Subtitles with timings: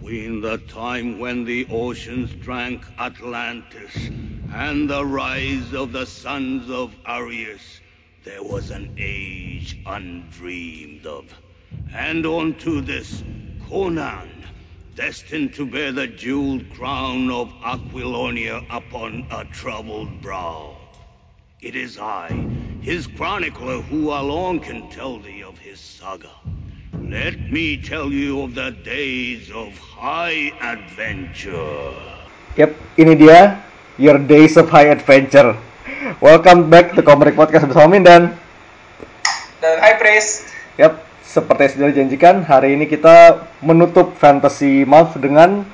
[0.00, 3.94] between the time when the oceans drank Atlantis
[4.50, 7.80] and the rise of the sons of Arius,
[8.24, 11.26] there was an age undreamed of.
[11.92, 13.22] And unto this,
[13.68, 14.46] Conan,
[14.96, 20.76] destined to bear the jeweled crown of Aquilonia upon a troubled brow.
[21.60, 22.30] It is I,
[22.80, 26.30] his chronicler, who alone can tell thee of his saga.
[27.10, 31.90] Let me tell you of the days of high adventure.
[32.54, 32.70] Yep,
[33.02, 33.58] ini dia
[33.98, 35.58] Your Days of High Adventure.
[36.22, 38.30] Welcome back to Komrik Podcast bersama Mindan.
[39.58, 40.54] Dan High Praise.
[40.78, 45.66] Yap, seperti yang sudah dijanjikan, hari ini kita menutup Fantasy Month dengan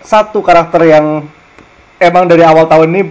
[0.00, 1.28] satu karakter yang
[2.00, 3.02] emang dari awal tahun ini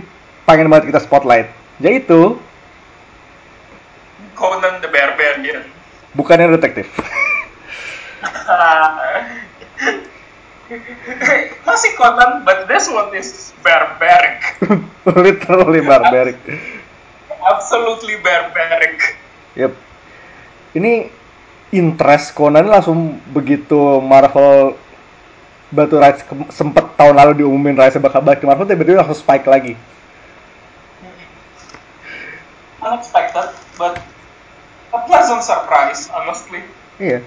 [0.49, 1.45] pengen banget kita spotlight.
[1.77, 2.41] Yaitu
[4.34, 5.77] Conan the Barbarian.
[6.13, 6.88] Bukannya detektif.
[11.66, 14.62] Masih Conan, but this one is barbaric.
[15.26, 16.38] Literally barbaric.
[17.41, 19.18] Absolutely barbaric.
[19.57, 19.74] Yep.
[20.77, 21.10] Ini
[21.74, 24.77] interest Conan langsung begitu Marvel
[25.70, 29.73] Batu Rise sempet tahun lalu diumumin Rise bakal balik ke Marvel tiba-tiba langsung spike lagi.
[32.82, 34.01] Unexpected, but
[34.93, 36.65] a pleasant surprise, honestly.
[36.98, 37.21] Iya.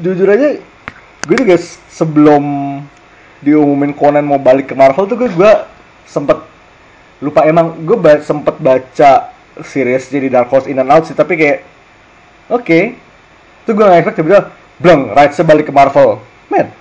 [0.00, 0.58] Jujur aja,
[1.28, 1.54] gue juga
[1.92, 2.44] sebelum
[3.44, 5.52] diumumin Conan mau balik ke Marvel tuh gue, gue
[6.08, 6.40] sempet
[7.22, 7.46] lupa.
[7.46, 9.30] Emang gue ba sempet baca
[9.62, 11.62] series jadi Dark Horse In and Out sih tapi kayak
[12.50, 12.98] oke.
[13.64, 14.50] Tuh gue nggak expect tiba-tiba
[14.82, 16.18] bleng rights balik ke Marvel.
[16.50, 16.74] Man.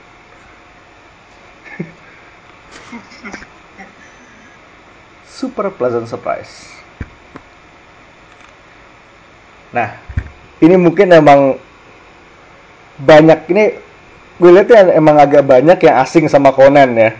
[5.38, 6.73] Super pleasant surprise
[9.74, 9.98] nah
[10.62, 11.58] ini mungkin emang
[13.02, 13.64] banyak ini
[14.38, 17.12] gue lihat ya emang agak banyak yang asing sama Conan ya.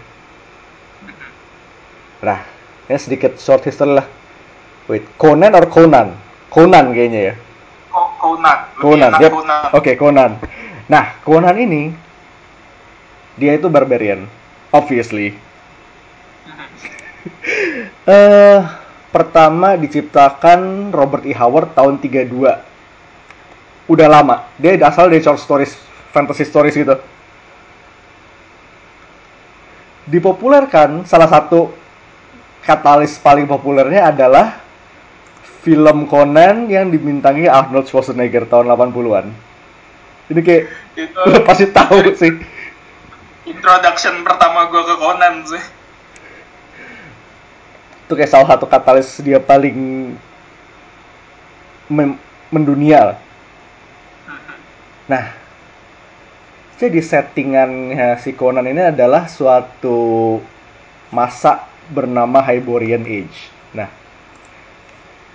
[2.24, 2.40] Nah,
[2.88, 4.08] ya sedikit short history lah.
[4.88, 6.16] Wait, Conan or Conan?
[6.48, 7.36] Conan kayaknya ya.
[7.92, 8.58] Co- Conan.
[8.80, 9.32] Conan, yep.
[9.32, 9.70] Conan.
[9.76, 10.32] Oke, Conan.
[10.88, 11.92] Nah, Conan ini
[13.36, 14.30] dia itu barbarian,
[14.72, 15.34] obviously.
[18.04, 18.60] Eh,
[19.14, 21.38] pertama diciptakan Robert E.
[21.38, 22.34] Howard tahun 32.
[23.86, 24.50] Udah lama.
[24.58, 25.78] Dia asal dari short stories,
[26.10, 26.98] fantasy stories gitu.
[30.10, 31.72] Dipopulerkan salah satu
[32.66, 34.60] katalis paling populernya adalah
[35.64, 39.26] film Conan yang dibintangi Arnold Schwarzenegger tahun 80-an.
[40.34, 40.64] Ini kayak
[40.98, 42.34] Itu pasti tahu sih.
[43.44, 45.64] introduction pertama gue ke Conan sih.
[48.04, 50.12] Itu kayak salah satu katalis dia paling
[51.88, 52.20] mem-
[52.52, 53.20] mendunia lah.
[55.08, 55.26] Nah,
[56.80, 60.40] jadi settingannya si Conan ini adalah suatu
[61.12, 63.52] masa bernama Hyborian Age.
[63.76, 63.88] Nah,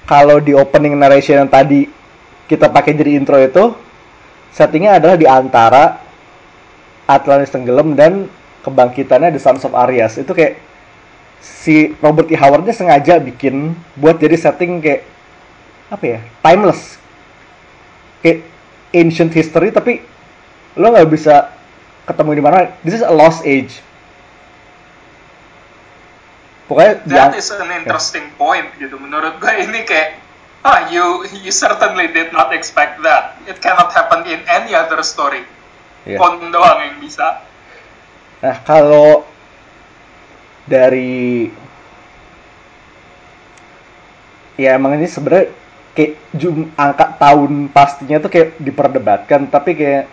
[0.09, 1.89] kalau di opening narration yang tadi
[2.49, 3.77] kita pakai jadi intro itu,
[4.53, 6.01] settingnya adalah di antara
[7.09, 8.28] Atlantis tenggelam dan
[8.65, 10.21] kebangkitannya The Sons of Arias.
[10.21, 10.68] Itu kayak
[11.43, 12.37] si Robert E.
[12.37, 15.06] Howard-nya sengaja bikin buat jadi setting kayak
[15.88, 17.00] apa ya timeless
[18.21, 18.44] kayak
[18.93, 20.04] ancient history tapi
[20.77, 21.54] lo nggak bisa
[22.04, 23.81] ketemu di mana this is a lost age
[26.69, 29.00] pokoknya That is an interesting point gitu.
[29.00, 30.21] Menurut gue ini kayak
[30.69, 33.41] ah you you certainly did not expect that.
[33.48, 35.48] It cannot happen in any other story.
[36.04, 36.21] Iya.
[36.21, 37.41] Con doang yang bisa.
[38.44, 39.25] Nah, kalau
[40.69, 41.49] dari
[44.61, 45.49] ya emang ini sebenarnya
[45.97, 50.05] kayak jum angka tahun pastinya tuh kayak diperdebatkan, tapi kayak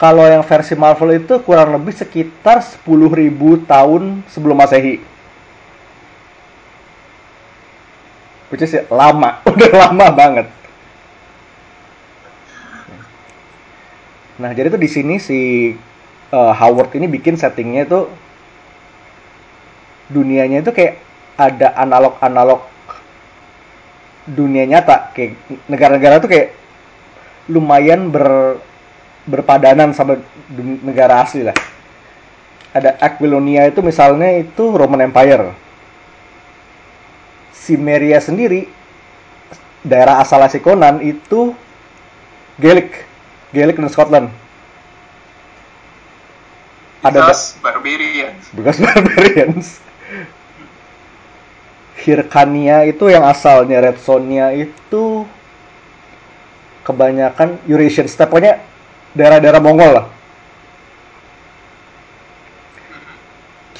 [0.00, 3.36] kalau yang versi Marvel itu kurang lebih sekitar 10.000
[3.68, 5.04] tahun sebelum Masehi.
[8.48, 10.46] Which is ya, lama, udah lama banget.
[14.40, 15.70] Nah, jadi tuh di sini si
[16.32, 18.08] uh, Howard ini bikin settingnya itu
[20.10, 20.98] dunianya itu kayak
[21.38, 22.66] ada analog-analog
[24.28, 26.52] dunia nyata kayak negara-negara tuh kayak
[27.48, 28.58] lumayan ber
[29.26, 30.18] berpadanan sama
[30.82, 31.56] negara asli lah.
[32.70, 35.54] Ada Aquilonia itu misalnya itu Roman Empire.
[37.50, 38.70] Simeria sendiri
[39.82, 41.54] daerah asal si Conan itu
[42.60, 43.04] Gaelic,
[43.52, 44.28] Gaelic dan Scotland.
[47.00, 48.32] Ada Because barbarian.
[48.52, 49.66] bekas barbarians.
[52.00, 55.28] Hirkania itu yang asalnya Red Sonja itu
[56.82, 58.58] kebanyakan Eurasian steppe pokoknya
[59.12, 60.06] daerah-daerah Mongol lah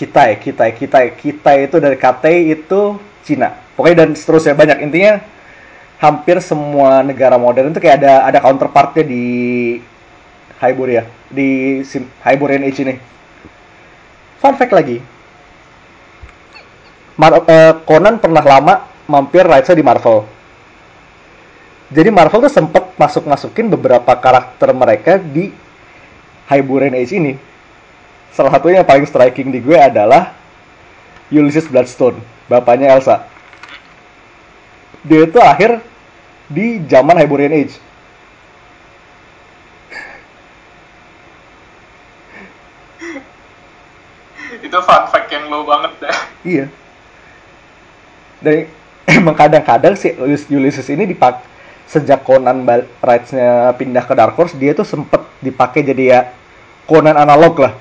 [0.01, 2.25] Kitai, Kitai, Kitai, Kitai itu dari KT
[2.57, 3.53] itu Cina.
[3.77, 5.21] Pokoknya dan seterusnya banyak intinya
[6.01, 9.25] hampir semua negara modern itu kayak ada ada counterpartnya di
[10.57, 12.97] Hyboria di Sim- Hyborian Age ini.
[14.41, 15.05] Fun fact lagi,
[17.21, 20.25] Mar- eh, Conan pernah lama mampir rights di Marvel.
[21.93, 25.53] Jadi Marvel tuh sempet masuk-masukin beberapa karakter mereka di
[26.49, 27.35] Hyborian Age ini.
[28.33, 30.33] Salah satunya yang paling striking di gue adalah
[31.29, 32.17] Ulysses Bloodstone,
[32.49, 33.29] bapaknya Elsa.
[35.05, 35.83] Dia itu akhir
[36.49, 37.77] di zaman Hyborian Age.
[44.63, 46.17] Itu fun fact yang low banget dah.
[46.47, 46.67] Iya.
[48.41, 48.65] Dan
[49.21, 51.45] emang kadang-kadang si Ulys- Ulysses ini dipak
[51.91, 52.63] sejak Conan
[53.03, 56.31] rights-nya pindah ke Dark Horse, dia tuh sempet dipakai jadi ya
[56.87, 57.75] Conan analog lah.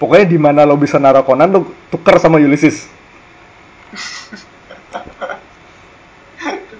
[0.00, 2.86] Pokoknya di mana lo bisa naruh Conan, lo tuker sama Ulysses.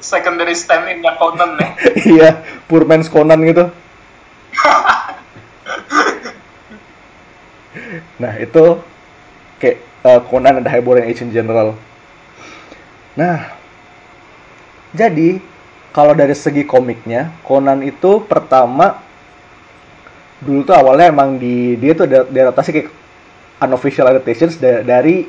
[0.01, 1.71] Secondary stand-in-nya Conan nih.
[2.17, 2.41] iya,
[2.71, 3.69] poor man's Conan gitu.
[8.23, 8.81] nah, itu
[9.61, 11.75] kayak eh, Conan ada Hyborian Age in general.
[13.19, 13.51] Nah,
[14.95, 15.43] jadi
[15.91, 19.03] kalau dari segi komiknya, Conan itu pertama
[20.41, 22.89] dulu tuh awalnya emang di dia tuh ada diadaptasi kayak
[23.61, 25.29] unofficial adaptations da- dari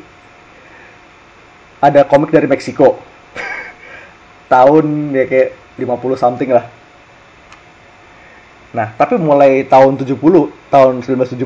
[1.83, 2.95] ada komik dari Meksiko
[4.53, 5.49] tahun ya kayak
[5.81, 6.65] 50 something lah.
[8.71, 10.15] Nah, tapi mulai tahun 70,
[10.71, 11.43] tahun 1970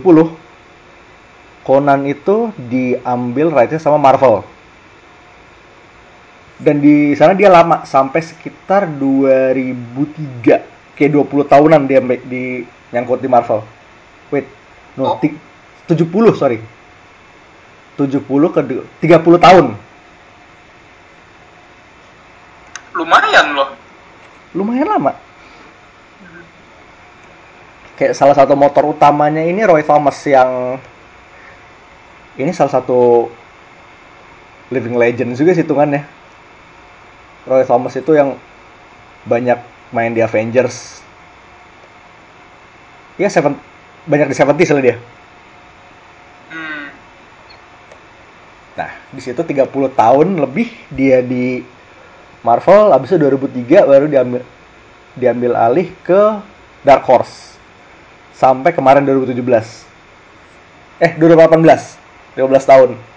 [1.65, 4.45] Conan itu diambil rights sama Marvel.
[6.55, 10.63] Dan di sana dia lama sampai sekitar 2003,
[10.95, 12.63] kayak 20 tahunan dia di
[12.95, 13.59] nyangkut di Marvel.
[14.31, 14.47] Wait,
[14.95, 15.17] no, Oh.
[15.19, 15.35] ti-
[15.85, 16.63] 70 sorry.
[17.99, 19.75] 70 ke du- 30 tahun.
[22.95, 23.69] Lumayan loh.
[24.55, 25.11] lumayan lama.
[27.99, 30.79] Kayak salah satu motor utamanya ini Roy Thomas yang
[32.39, 33.27] ini salah satu
[34.71, 36.14] living legend juga sih hitungannya.
[37.45, 38.37] Roy Thomas itu yang
[39.25, 39.61] banyak
[39.93, 41.01] main di Avengers.
[43.21, 43.55] Ya, seven,
[44.09, 44.95] banyak di 70s lah dia.
[46.51, 46.85] Hmm.
[48.75, 51.61] Nah, di situ 30 tahun lebih dia di
[52.41, 54.41] Marvel, habis itu 2003 baru diambil
[55.15, 56.21] diambil alih ke
[56.85, 57.57] Dark Horse.
[58.35, 59.87] Sampai kemarin 2017.
[60.99, 61.97] Eh, 2018.
[62.35, 63.14] 15 tahun.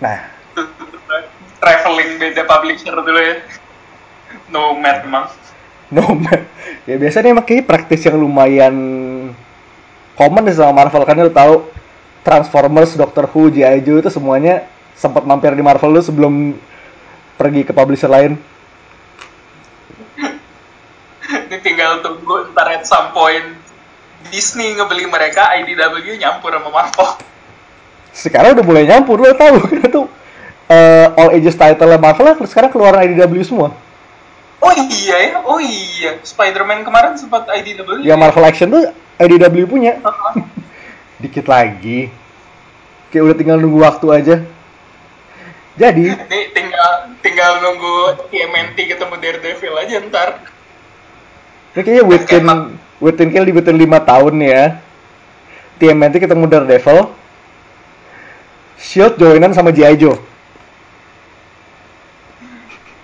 [0.00, 0.18] Nah,
[1.62, 3.36] Traveling beda publisher dulu ya.
[4.52, 5.26] Nomad emang.
[5.86, 6.42] no man.
[6.82, 8.74] Ya biasanya emang kayaknya praktis yang lumayan
[10.18, 11.62] common deh sama Marvel kan lu tahu
[12.26, 13.86] Transformers, Doctor Who, G.I.
[13.86, 14.66] Joe itu semuanya
[14.98, 16.58] sempat mampir di Marvel lu sebelum
[17.38, 18.34] pergi ke publisher lain.
[21.46, 23.46] Ini tinggal tunggu ntar at some point
[24.34, 27.08] Disney ngebeli mereka, IDW nyampur sama Marvel.
[28.16, 30.06] Sekarang udah mulai nyampur lo tahu karena tuh
[30.66, 33.76] eh, all ages title Marvel lah sekarang keluaran IDW semua
[34.56, 36.16] Oh iya ya, oh iya.
[36.24, 38.00] Spider-Man kemarin sempat IDW.
[38.00, 38.88] yang Marvel Action tuh
[39.20, 40.34] IDW punya Heeh.
[41.20, 42.08] dikit lagi
[43.12, 44.36] kayak udah tinggal nunggu waktu aja
[45.76, 47.94] jadi Ini tinggal tinggal nunggu
[48.32, 50.28] TMNT ketemu Daredevil aja ntar.
[51.76, 52.44] ini kayaknya within
[52.96, 54.80] within kill di within 5 tahun ya
[55.76, 57.12] TMNT ketemu Daredevil
[58.76, 59.96] Shield joinan sama G.I.
[59.96, 60.16] Joe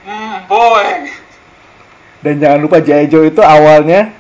[0.03, 1.09] Hmm, boy.
[2.27, 3.07] Dan jangan lupa G.I.
[3.07, 4.11] Joe itu awalnya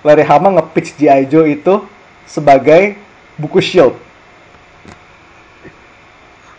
[0.00, 1.28] Larry Hama nge-pitch G.I.
[1.28, 1.84] Joe itu
[2.24, 2.96] sebagai
[3.36, 3.92] buku Shield.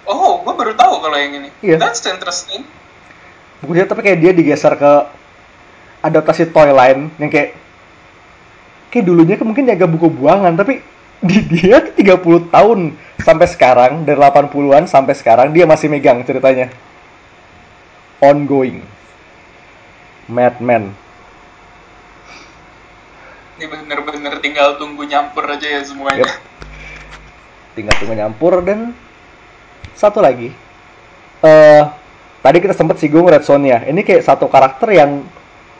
[0.07, 1.49] Oh, gue baru tahu kalau yang ini.
[1.65, 1.81] Iya.
[1.81, 2.63] That's interesting.
[3.65, 4.91] Buku Shield tapi kayak dia digeser ke
[6.05, 7.57] adaptasi toy line yang kayak
[8.93, 10.79] kayak dulunya kan mungkin jaga buku buangan tapi
[11.21, 12.79] di dia tuh 30 tahun
[13.21, 16.69] sampai sekarang dari 80-an sampai sekarang dia masih megang ceritanya.
[18.21, 18.81] Ongoing.
[20.27, 20.93] Madman.
[23.57, 26.27] Ini bener-bener tinggal tunggu nyampur aja ya semuanya.
[26.27, 26.31] Yep.
[27.73, 28.93] Tinggal tunggu nyampur dan
[29.97, 30.53] satu lagi.
[31.37, 31.83] eh
[32.41, 33.85] tadi kita sempat singgung Red Sonja.
[33.85, 35.25] Ini kayak satu karakter yang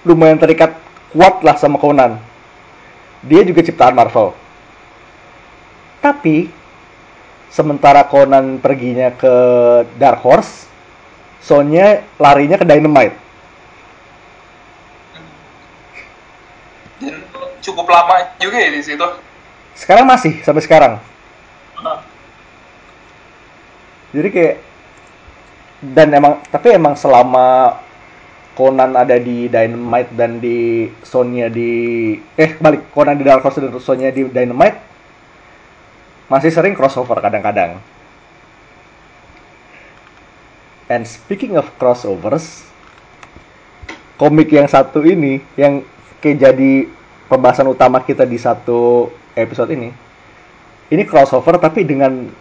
[0.06, 0.78] lumayan terikat
[1.14, 2.18] kuat lah sama Conan.
[3.26, 4.47] Dia juga ciptaan Marvel.
[6.08, 6.48] Tapi
[7.52, 9.34] sementara Conan perginya ke
[10.00, 10.72] Dark Horse,
[11.44, 13.18] Sonya larinya ke Dynamite.
[17.04, 17.28] Dan
[17.60, 19.08] cukup lama juga ya di situ.
[19.78, 20.94] sekarang masih sampai sekarang
[21.78, 22.02] Hah.
[24.10, 24.56] jadi kayak
[25.94, 27.78] dan emang tapi emang selama
[28.58, 33.70] Conan ada di Dynamite dan di Sonya di eh balik Conan di Dark Horse dan
[33.78, 34.82] Sonya di Dynamite
[36.28, 37.80] masih sering crossover kadang-kadang.
[40.88, 42.64] And speaking of crossovers,
[44.16, 45.84] komik yang satu ini yang
[46.24, 46.88] kayak jadi
[47.28, 49.92] pembahasan utama kita di satu episode ini,
[50.88, 52.32] ini crossover tapi dengan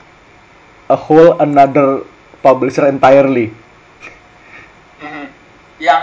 [0.86, 2.06] a whole another
[2.38, 3.50] publisher entirely.
[5.02, 5.26] Mhm.
[5.82, 6.02] Yang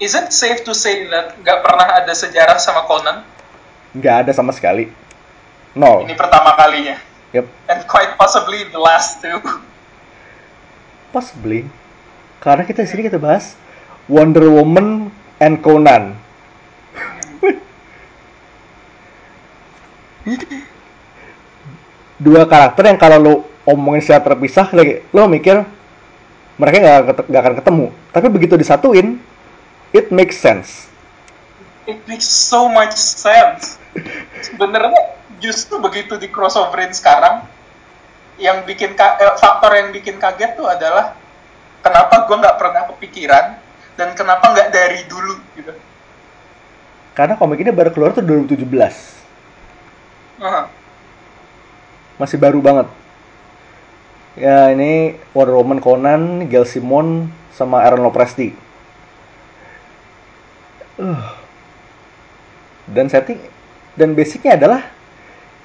[0.00, 3.20] is it safe to say that nggak pernah ada sejarah sama Conan?
[3.92, 5.03] Nggak ada sama sekali.
[5.74, 6.06] Nol.
[6.06, 6.96] Ini pertama kalinya.
[7.34, 7.46] Yep.
[7.66, 9.42] And quite possibly the last two.
[11.10, 11.66] Possibly.
[12.38, 13.58] Karena kita di sini kita bahas
[14.06, 15.10] Wonder Woman
[15.42, 16.14] and Conan.
[22.24, 23.34] Dua karakter yang kalau lo
[23.66, 25.66] omongin secara terpisah, lagi lo mikir
[26.54, 27.86] mereka nggak ket- nggak akan ketemu.
[28.14, 29.18] Tapi begitu disatuin,
[29.90, 30.86] it makes sense.
[31.90, 33.76] It makes so much sense.
[34.40, 37.44] Sebenarnya justru begitu di crossoverin sekarang,
[38.40, 41.12] yang bikin eh, faktor yang bikin kaget tuh adalah
[41.84, 43.46] kenapa gue nggak pernah kepikiran
[44.00, 45.76] dan kenapa nggak dari dulu gitu.
[47.14, 48.64] Karena komik ini baru keluar tuh 2017.
[50.42, 50.66] Aha.
[52.14, 52.90] masih baru banget.
[54.34, 58.50] Ya ini Wonder Woman Conan, Gail Simon, sama Aaron Lopresti.
[60.98, 61.22] Uh.
[62.90, 63.38] Dan setting
[63.94, 64.93] dan basicnya adalah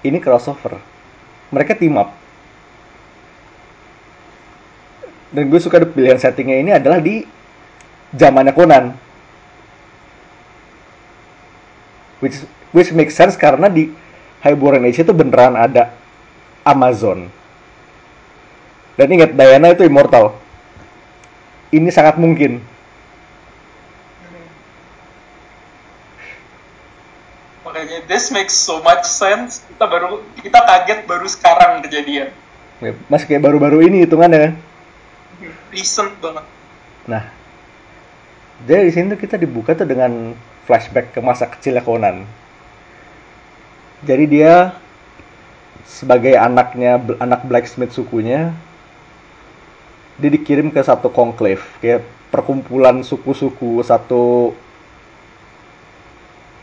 [0.06, 0.80] ini crossover.
[1.50, 2.14] Mereka team up.
[5.30, 7.22] Dan gue suka pilihan settingnya ini adalah di
[8.14, 8.86] zamannya Conan.
[12.20, 12.42] Which
[12.76, 13.90] which makes sense karena di
[14.42, 15.94] Highborn Age itu beneran ada
[16.66, 17.30] Amazon.
[19.00, 20.36] Dan ingat Diana itu immortal.
[21.72, 22.60] Ini sangat mungkin.
[27.90, 29.66] Makanya this makes so much sense.
[29.66, 32.30] Kita baru kita kaget baru sekarang kejadian.
[32.86, 34.54] Ya, Masih kayak baru-baru ini hitungannya kan.
[35.74, 36.46] Recent banget.
[37.10, 37.34] Nah,
[38.70, 40.38] jadi di sini tuh kita dibuka tuh dengan
[40.70, 42.30] flashback ke masa kecilnya Conan.
[44.06, 44.78] Jadi dia
[45.90, 48.54] sebagai anaknya anak blacksmith sukunya,
[50.22, 54.54] dia dikirim ke satu conclave, kayak perkumpulan suku-suku satu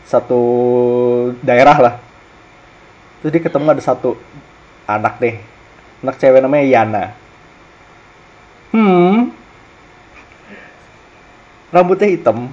[0.07, 0.41] satu
[1.43, 1.95] daerah lah.
[3.19, 4.15] Terus dia ketemu ada satu
[4.87, 5.35] anak deh,
[5.99, 7.05] anak cewek namanya Yana.
[8.71, 9.31] Hmm,
[11.71, 12.51] rambutnya hitam,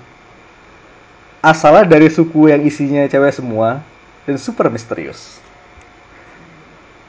[1.38, 3.82] asalnya dari suku yang isinya cewek semua,
[4.26, 5.38] dan super misterius.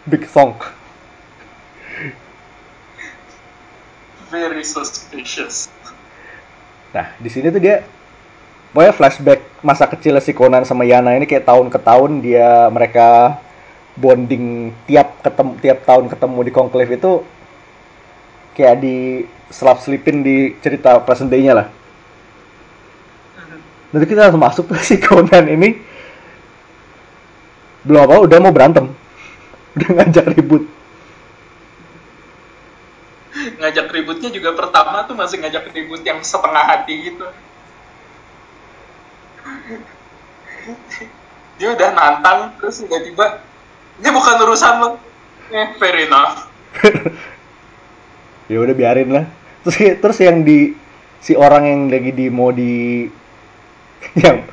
[0.05, 0.61] Big Thonk.
[4.29, 5.71] Very suspicious.
[6.93, 7.81] Nah, di sini tuh dia
[8.75, 9.34] pokoknya flashback
[9.65, 13.41] masa kecil si Conan sama Yana ini kayak tahun ke tahun dia mereka
[13.97, 17.11] bonding tiap ketemu tiap tahun ketemu di Conclave itu
[18.53, 21.67] kayak di selap selipin di cerita present day-nya lah.
[23.89, 25.81] Nanti kita langsung masuk tuh si Conan ini
[27.81, 28.85] belum apa udah mau berantem.
[29.73, 30.63] Udah ngajak ribut.
[33.55, 37.25] ngajak ributnya juga pertama tuh masih ngajak ribut yang setengah hati gitu.
[41.55, 43.39] Dia udah nantang terus tiba-tiba
[44.01, 44.89] ini bukan urusan lo.
[45.53, 46.49] Eh, fair enough.
[48.51, 49.25] ya udah biarin lah
[49.65, 50.77] terus terus yang di
[51.17, 53.09] si orang yang lagi di mau di
[54.23, 54.45] yang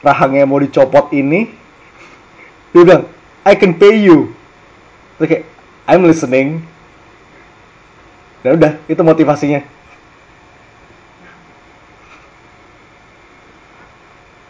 [0.00, 1.52] rahangnya mau dicopot ini
[2.72, 3.04] dia bilang
[3.44, 4.32] I can pay you
[5.20, 5.44] terus kayak
[5.84, 6.64] I'm listening
[8.40, 9.60] dan udah itu motivasinya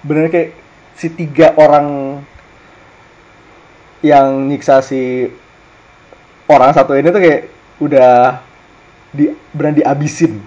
[0.05, 0.53] bener kayak
[0.95, 2.21] si tiga orang
[4.05, 5.33] yang nyiksa si
[6.45, 7.43] orang satu ini tuh kayak
[7.81, 8.45] udah
[9.15, 10.45] di berani dihabisin.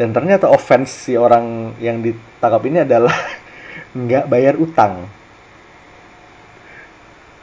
[0.00, 3.12] Dan ternyata offense si orang yang ditangkap ini adalah
[4.00, 5.04] nggak bayar utang.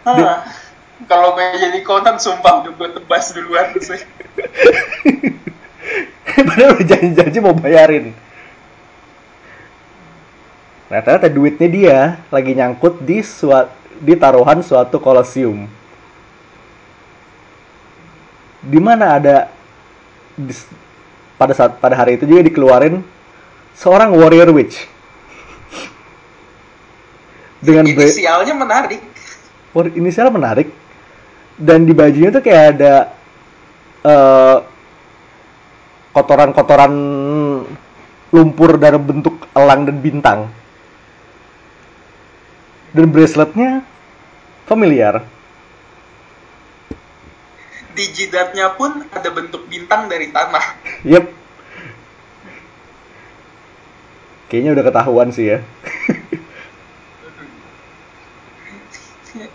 [0.02, 0.48] Ah,
[1.06, 4.02] kalau gue jadi Conan sumpah udah gue tebas duluan sih.
[6.48, 8.18] Padahal udah janji-janji mau bayarin.
[10.90, 11.98] Nah ternyata duitnya dia
[12.34, 13.70] lagi nyangkut di suat,
[14.02, 15.70] di taruhan suatu kolosium.
[18.64, 19.36] Di mana ada
[20.34, 20.68] dis-
[21.38, 23.06] pada saat pada hari itu juga dikeluarin
[23.78, 24.90] seorang warrior witch
[27.62, 29.02] dengan Inisialnya menarik.
[29.74, 30.70] war- inisial menarik
[31.58, 32.94] dan di bajunya tuh kayak ada
[34.06, 34.58] eh,
[36.14, 36.94] kotoran-kotoran
[38.30, 40.40] lumpur dari bentuk elang dan bintang
[42.94, 43.82] dan braceletnya
[44.70, 45.26] familiar
[47.98, 50.66] Di jidatnya pun ada bentuk bintang dari tanah.
[51.02, 51.34] Yep.
[54.54, 55.66] Kayaknya udah ketahuan sih ya.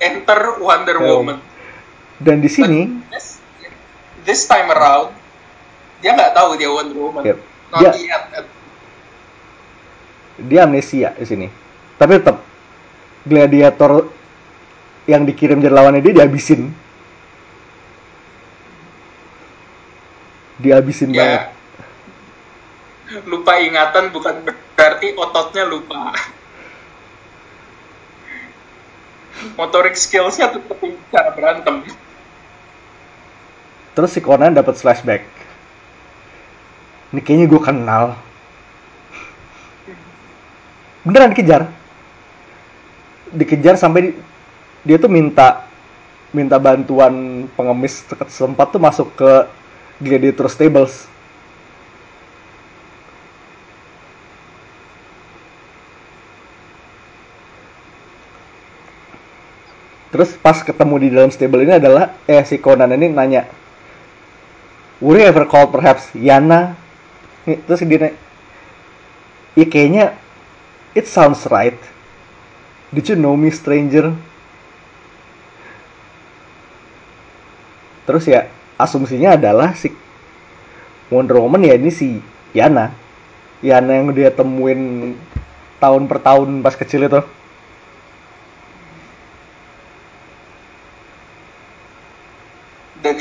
[0.02, 0.96] Enter Wonder.
[0.98, 1.51] Woman.
[2.22, 3.42] Dan di sini, This,
[4.22, 5.10] this time around,
[5.98, 7.22] dia nggak tahu dia Wonder Woman.
[7.26, 7.38] Yep.
[7.72, 8.46] Not Dia- yet.
[10.42, 11.46] dia amnesia di sini.
[11.98, 12.42] Tapi tetap
[13.22, 14.10] gladiator
[15.06, 16.70] yang dikirim jadi lawannya dia dihabisin.
[20.62, 21.50] Dihabisin banget.
[23.10, 23.20] Ya.
[23.26, 24.46] Lupa ingatan bukan
[24.78, 26.14] berarti ototnya lupa.
[29.58, 30.78] Motorik skillsnya tetap
[31.10, 31.82] cara berantem.
[33.92, 35.28] Terus si Conan dapat flashback.
[37.12, 38.04] Ini kayaknya gue kenal.
[41.04, 41.68] Beneran dikejar.
[43.32, 44.16] Dikejar sampai di-
[44.82, 45.68] dia tuh minta
[46.32, 48.00] minta bantuan pengemis
[48.32, 49.30] sempat tuh masuk ke
[50.00, 51.12] Gladiator Stables.
[60.12, 63.48] Terus pas ketemu di dalam stable ini adalah eh si Conan ini nanya,
[65.02, 66.78] Were you ever called perhaps Yana?
[67.42, 68.14] Terus dia
[69.58, 70.14] ya kayaknya
[70.94, 71.74] it sounds right.
[72.94, 74.14] Did you know me stranger?
[78.06, 78.46] Terus ya
[78.78, 79.90] asumsinya adalah si
[81.10, 82.22] Wonder Woman ya ini si
[82.54, 82.94] Yana.
[83.58, 85.18] Yana yang dia temuin
[85.82, 87.41] tahun per tahun pas kecil itu.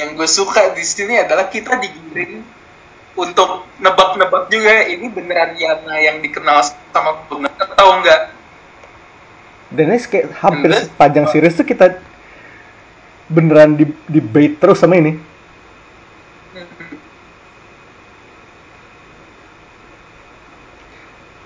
[0.02, 2.42] Yang gue suka di sini adalah kita digiring
[3.14, 8.34] untuk nebak-nebak juga ini beneran Yana yang dikenal sama Conan atau enggak.
[9.70, 12.02] Dan ini kayak hampir then- sepanjang series tuh kita
[13.30, 15.22] beneran di, di bait terus sama ini.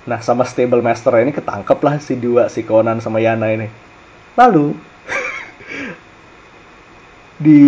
[0.06, 3.68] Nah sama Stable Master ini ketangkep lah si dua si Conan sama Yana ini.
[4.38, 4.78] Lalu
[7.46, 7.62] di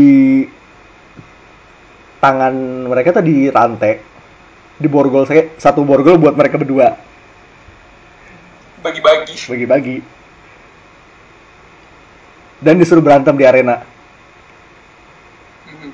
[2.18, 2.54] tangan
[2.90, 4.02] mereka tuh di rantai
[4.78, 6.98] di borgol saya satu borgol buat mereka berdua
[8.78, 9.34] Bagi-bagi.
[9.50, 9.98] bagi-bagi
[12.62, 13.82] dan disuruh berantem di arena
[15.68, 15.92] Mhm.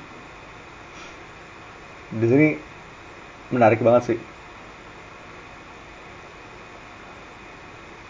[2.14, 2.48] di sini
[3.50, 4.18] menarik banget sih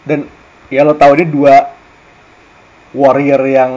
[0.05, 0.29] dan
[0.69, 1.55] ya lo tahu ini dua
[2.93, 3.71] warrior yang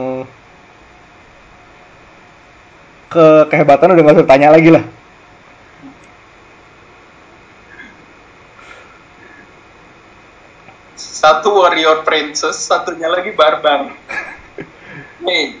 [3.09, 4.85] ke kehebatan udah gak usah tanya lagi lah
[10.95, 13.91] Satu warrior princess, satunya lagi barbar.
[15.27, 15.59] Nih,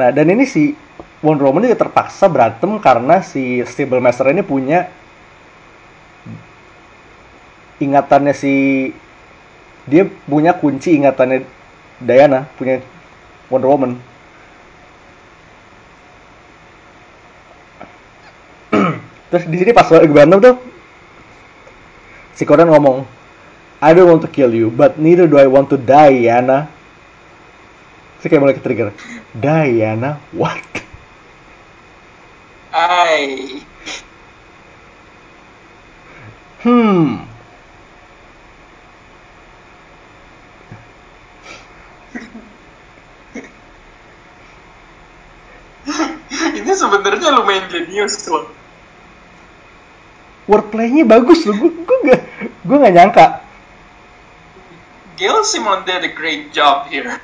[0.00, 0.72] Nah, dan ini si
[1.20, 4.88] Wonder Woman juga terpaksa berantem karena si Stable Master ini punya
[7.76, 8.88] ingatannya si
[9.84, 11.44] dia punya kunci ingatannya
[12.00, 12.80] Diana, punya
[13.52, 14.09] Wonder Woman.
[19.30, 20.56] Terus di sini pas lagi berantem tuh
[22.34, 23.06] si Conan ngomong,
[23.80, 26.68] I don't want to kill you, but neither do I want to die, Yana.
[28.20, 28.92] Terus kayak mulai ke-trigger.
[29.32, 30.60] Diana, what?
[32.72, 33.62] ai.
[36.60, 37.24] Hmm.
[46.60, 48.59] Ini sebenarnya lumayan jenius loh.
[50.50, 51.54] Wordplay-nya bagus loh.
[51.54, 52.20] Gue gue gak,
[52.66, 53.26] gue gak nyangka.
[55.14, 57.22] Gail Simon did a great job here.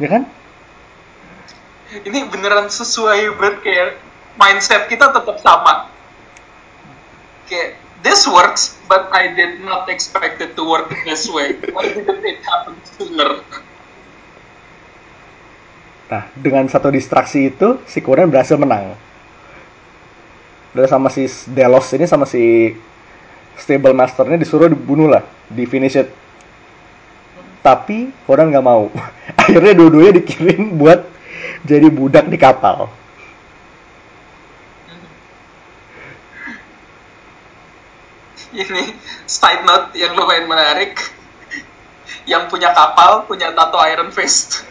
[0.00, 0.22] Ya kan?
[1.90, 3.88] Ini beneran sesuai banget kayak
[4.40, 5.92] mindset kita tetap sama.
[7.50, 11.58] Kayak this works, but I did not expect it to work this way.
[11.74, 13.42] Why didn't it happen sooner?
[16.08, 18.96] Nah, dengan satu distraksi itu, si Conan berhasil menang
[20.76, 22.74] dan sama si Delos ini sama si
[23.58, 26.08] stable Master ini disuruh dibunuh lah di finish it.
[27.64, 28.88] Tapi Conan nggak mau.
[29.40, 31.04] Akhirnya dua-duanya dikirim buat
[31.64, 32.88] jadi budak di kapal.
[38.48, 38.96] Ini
[39.28, 40.96] side note yang lumayan menarik.
[42.24, 44.64] Yang punya kapal punya tato Iron Fist.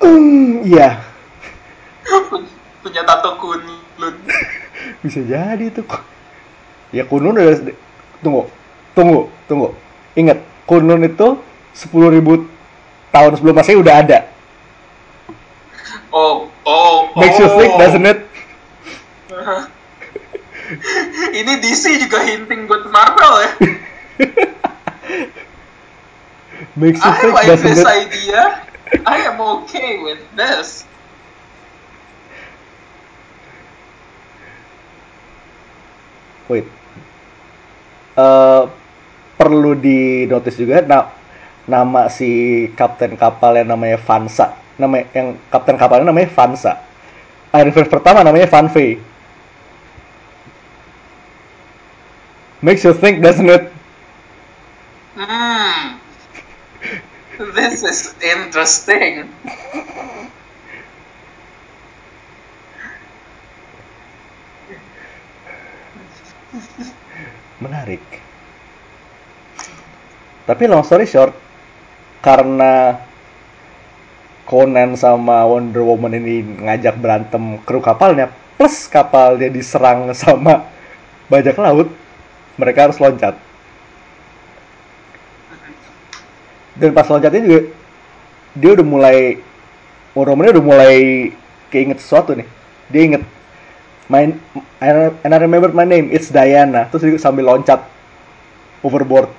[0.00, 1.00] Hmm, iya.
[1.00, 2.40] Yeah.
[2.84, 4.16] punya tato kunyit.
[5.00, 5.86] Bisa jadi tuh.
[6.94, 7.72] Ya kunun udah
[8.22, 8.48] tunggu.
[8.96, 9.76] Tunggu, tunggu.
[10.16, 11.36] Ingat, kunun itu
[11.76, 11.92] 10.000
[13.12, 14.18] tahun sebelum Masehi udah ada.
[16.16, 17.80] Oh, oh, Makes you think, oh.
[17.80, 18.24] doesn't it?
[21.38, 23.50] Ini DC juga hinting buat Marvel ya.
[26.80, 27.86] Makes you I think, like doesn't this it?
[27.86, 28.64] idea.
[29.04, 30.88] I am okay with this.
[36.48, 36.66] Wait.
[38.16, 38.62] Eh,
[39.36, 41.12] perlu di notice juga na-
[41.68, 42.30] nama si
[42.78, 44.56] kapten kapalnya namanya Vansa.
[44.80, 46.72] Nama yang kapten kapalnya namanya Vansa.
[47.56, 49.00] Iron Fist pertama namanya Van Vey.
[52.62, 53.72] Makes you think, doesn't it?
[55.16, 55.96] Hmm.
[57.54, 59.32] This is interesting.
[67.64, 68.02] Menarik.
[70.46, 71.34] Tapi long story short,
[72.22, 73.02] karena
[74.46, 80.70] Conan sama Wonder Woman ini ngajak berantem kru kapalnya, plus kapalnya diserang sama
[81.26, 81.90] bajak laut,
[82.54, 83.34] mereka harus loncat.
[86.76, 87.60] Dan pas loncatnya juga,
[88.54, 89.18] dia udah mulai,
[90.14, 90.96] Wonder Woman udah mulai
[91.74, 92.46] keinget sesuatu nih.
[92.86, 93.22] Dia inget,
[94.08, 94.34] my,
[94.80, 96.86] and I remember my name, it's Diana.
[96.90, 97.82] Terus dia sambil loncat
[98.82, 99.30] overboard.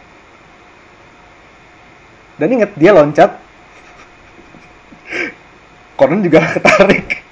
[2.37, 3.33] Dan inget, dia loncat,
[5.97, 7.25] Conan juga ketarik.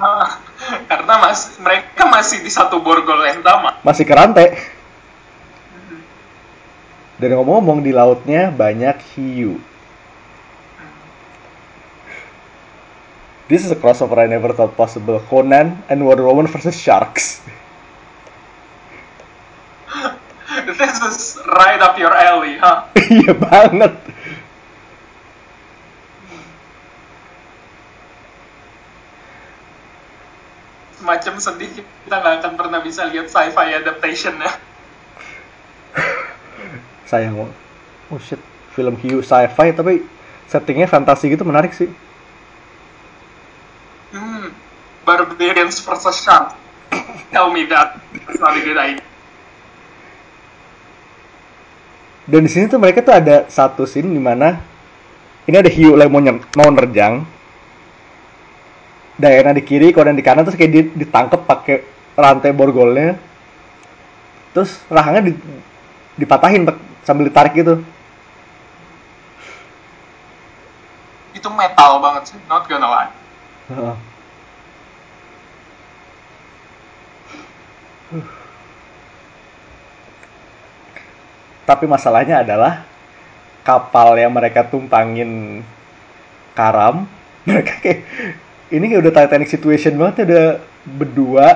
[0.00, 0.40] Ah,
[0.88, 3.76] Karena mas, mereka masih di satu borgol yang sama.
[3.84, 4.56] Masih kerantai.
[7.20, 9.60] Dan ngomong-ngomong di lautnya banyak hiu.
[13.46, 15.20] This is a crossover I never thought possible.
[15.20, 17.44] Conan and Wonder Woman versus sharks.
[20.64, 22.88] This is right up your alley, huh?
[23.12, 23.92] Iya banget.
[30.96, 34.52] Semacam sedih kita nggak akan pernah bisa lihat sci-fi adaptation ya.
[37.12, 37.52] Sayang.
[38.08, 38.40] Oh shit,
[38.72, 40.00] film hiu sci-fi tapi
[40.48, 41.92] settingnya fantasi gitu menarik sih.
[45.04, 46.56] Barbarians versus shark.
[47.30, 48.00] Tell me that.
[48.24, 49.04] That's not a good idea.
[52.24, 54.56] Dan di sini tuh mereka tuh ada satu scene di mana
[55.44, 56.24] ini ada hiu lagi mau,
[56.56, 57.20] mau nerjang.
[59.14, 61.84] Diana di kiri, Conan di kanan terus kayak di- ditangkep pakai
[62.16, 63.14] rantai borgolnya.
[64.56, 65.38] Terus rahangnya di-
[66.16, 66.66] dipatahin
[67.04, 67.84] sambil ditarik gitu.
[71.36, 73.10] Itu metal banget sih, not gonna lie.
[81.64, 82.84] Tapi masalahnya adalah
[83.64, 85.64] kapal yang mereka tumpangin
[86.52, 87.08] karam,
[87.48, 88.00] mereka kayak
[88.68, 90.46] ini kayak udah Titanic situation banget ya, udah
[90.84, 91.46] berdua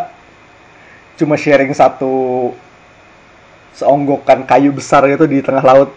[1.19, 2.55] cuma sharing satu
[3.75, 5.91] seonggokan kayu besar gitu di tengah laut.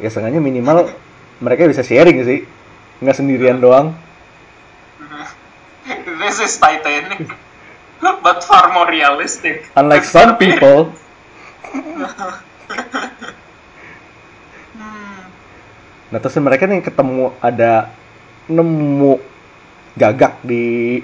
[0.00, 0.88] Ya sengaja minimal
[1.44, 2.48] mereka bisa sharing sih,
[3.04, 3.92] nggak sendirian doang.
[6.20, 7.24] This is Titanic.
[8.24, 9.64] But far more realistic.
[9.72, 10.92] Unlike some people,
[14.80, 15.22] Hmm.
[16.10, 17.94] nah terus mereka nih ketemu ada
[18.50, 19.22] nemu
[19.94, 20.98] gagak di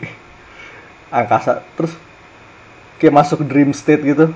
[1.10, 1.94] angkasa, terus
[2.98, 4.34] kayak masuk dream state gitu.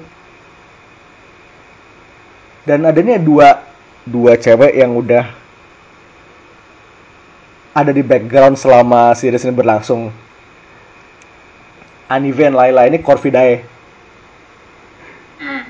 [2.62, 3.66] Dan adanya dua
[4.06, 5.26] dua cewek yang udah
[7.74, 10.29] ada di background selama series ini berlangsung.
[12.10, 13.62] Anive dan Laila ini Corvidae.
[15.38, 15.64] Hmm.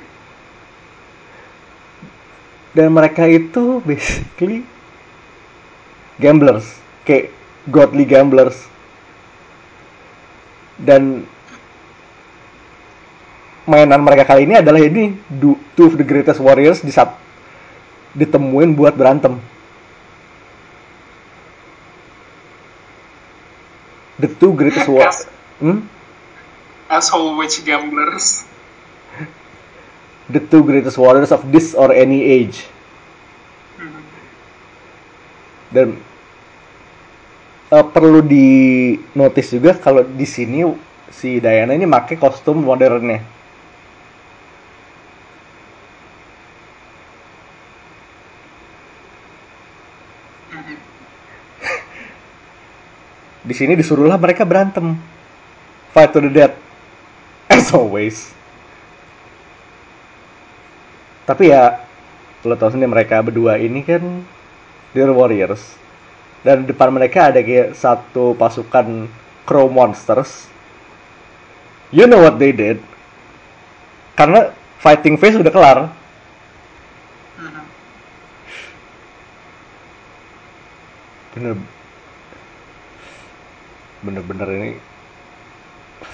[2.71, 4.63] dan mereka itu basically
[6.23, 7.35] gamblers kayak
[7.67, 8.55] godly gamblers
[10.79, 11.27] dan
[13.67, 15.19] mainan mereka kali ini adalah ini
[15.75, 17.15] two of the greatest warriors di saat
[18.15, 19.39] ditemuin buat berantem
[24.19, 25.27] the two greatest warriors
[25.59, 25.83] hmm?
[26.91, 28.45] Asshole witch gamblers.
[30.31, 32.63] the two greatest warriors of this or any age
[33.81, 34.03] Hmm.
[35.75, 35.89] dan
[37.73, 38.47] eh, perlu di
[39.17, 40.63] notice juga kalau di sini
[41.11, 43.21] si Diana ini pakai kostum modernnya.
[50.51, 50.77] Mhm.
[53.49, 54.99] Di sini disuruhlah mereka berantem.
[55.91, 56.70] Fight to the death.
[57.61, 58.33] As always.
[61.29, 61.85] Tapi ya,
[62.41, 64.25] lo tau sendiri mereka berdua ini kan
[64.97, 65.77] they're warriors.
[66.41, 69.13] Dan depan mereka ada kayak satu pasukan
[69.45, 70.49] crow monsters.
[71.93, 72.81] You know what they did?
[74.17, 75.79] Karena fighting phase udah kelar.
[81.37, 81.61] Bener
[84.01, 84.71] bener-bener ini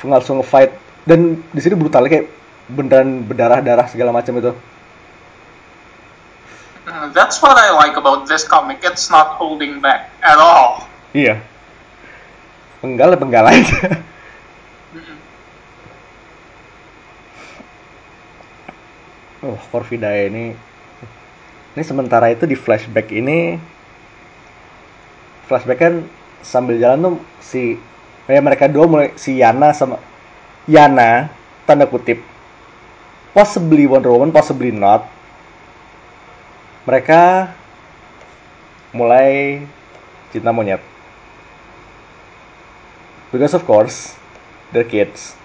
[0.02, 0.74] langsung fight
[1.06, 2.26] dan di sini brutalnya kayak
[2.66, 4.52] beneran berdarah-darah segala macam itu.
[6.86, 8.82] Uh, That's what I like about this comic.
[8.82, 10.86] It's not holding back at all.
[11.14, 11.38] Iya.
[12.82, 14.02] Penggal ya penggal aja.
[19.46, 20.58] Oh, Corvidae ini
[21.76, 23.60] ini sementara itu di flashback ini
[25.46, 25.94] flashback kan
[26.42, 27.78] sambil jalan tuh si
[28.26, 30.02] ya mereka dua mulai si Yana sama
[30.66, 31.30] Yana
[31.62, 32.18] tanda kutip
[33.30, 35.06] possibly Wonder Woman possibly not
[36.82, 37.54] mereka
[38.90, 39.62] mulai
[40.34, 40.82] cinta monyet
[43.30, 44.18] because of course
[44.74, 45.38] they're kids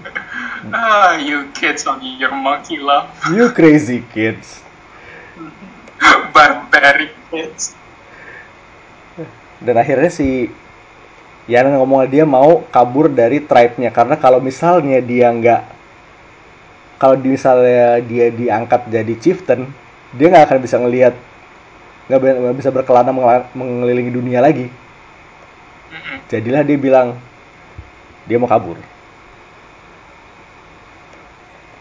[0.72, 3.08] Ah, you kids on your monkey love.
[3.36, 4.64] you crazy kids
[6.32, 7.79] Barbaric kids.
[9.60, 10.48] Dan akhirnya si
[11.50, 13.90] Yana ngomong dia mau kabur dari tribe-nya.
[13.90, 15.62] Karena kalau misalnya dia nggak
[17.00, 19.66] kalau misalnya dia diangkat jadi chieftain
[20.12, 21.14] dia nggak akan bisa ngelihat
[22.06, 23.10] nggak bisa berkelana
[23.56, 24.70] mengelilingi dunia lagi.
[26.30, 27.18] Jadilah dia bilang
[28.30, 28.78] dia mau kabur.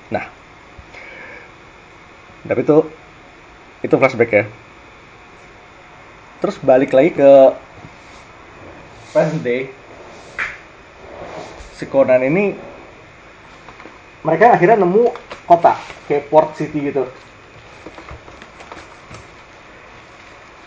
[0.09, 0.25] Nah.
[2.49, 2.77] Tapi itu
[3.85, 4.45] itu flashback ya.
[6.41, 7.31] Terus balik lagi ke
[9.09, 9.69] present day
[11.75, 12.53] si Conan ini
[14.21, 15.09] mereka akhirnya nemu
[15.47, 17.07] kota kayak port city gitu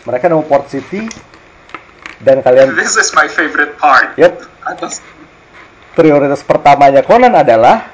[0.08, 1.06] mereka nemu port city
[2.22, 4.14] dan kalian This is my favorite part.
[4.14, 4.46] Yep.
[4.62, 5.02] Atas
[5.98, 7.90] prioritas pertamanya Conan adalah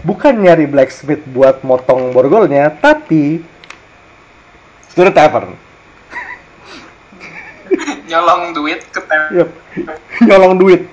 [0.00, 3.44] bukan nyari blacksmith buat motong borgolnya, tapi
[4.96, 5.65] to the tavern.
[8.06, 9.48] Nyolong duit ke Yep.
[10.26, 10.86] Nyolong duit.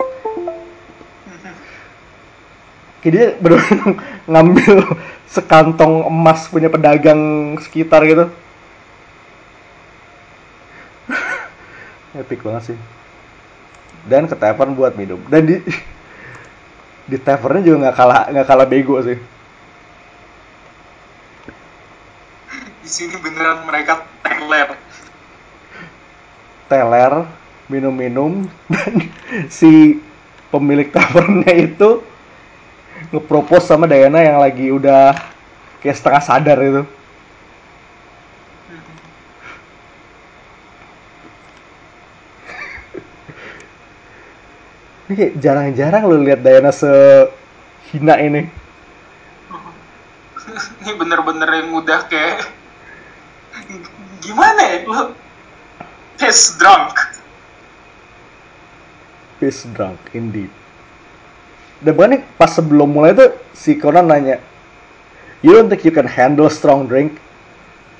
[3.03, 3.59] Jadi bener
[4.31, 4.95] ngambil
[5.27, 8.31] sekantong emas punya pedagang sekitar gitu.
[12.23, 12.77] Epic banget sih.
[14.07, 15.19] Dan ke tavern buat minum.
[15.27, 15.59] Dan di
[17.03, 19.19] di tavernnya juga nggak kalah nggak kalah bego sih.
[22.83, 24.92] Di sini beneran mereka teler.
[26.67, 27.25] Teler
[27.71, 28.93] minum-minum dan
[29.57, 29.99] si
[30.51, 32.03] pemilik tavernnya itu
[33.09, 35.15] ngepropose sama Diana yang lagi udah
[35.81, 36.85] kayak setengah sadar itu
[45.09, 48.45] ini kayak jarang-jarang lo lihat Diana sehina ini.
[50.83, 52.43] Ini bener-bener yang udah kayak
[54.19, 55.22] gimana ya lo
[56.23, 56.95] piss drunk.
[59.43, 60.47] Piss drunk indeed.
[61.83, 64.39] Dan bahkan nih, pas sebelum mulai tuh si Conan nanya,
[65.43, 67.19] You don't think you can handle strong drink?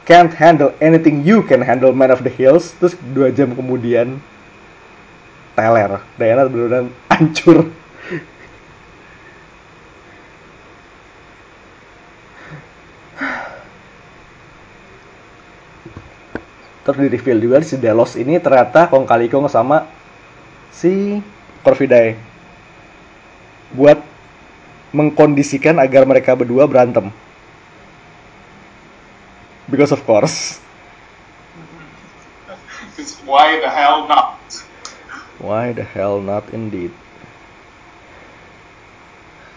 [0.08, 2.72] Can't handle anything you can handle man of the hills?
[2.80, 4.24] Terus dua jam kemudian
[5.60, 6.00] teler.
[6.16, 7.68] Diana benar-benar hancur.
[16.84, 19.88] Terus di reveal juga si Delos ini ternyata kong kali kong sama
[20.68, 21.24] si
[21.64, 22.20] Corvidae
[23.72, 24.04] buat
[24.92, 27.10] mengkondisikan agar mereka berdua berantem.
[29.72, 30.60] Because of course.
[33.24, 34.38] Why the hell not?
[35.40, 36.92] Why the hell not indeed?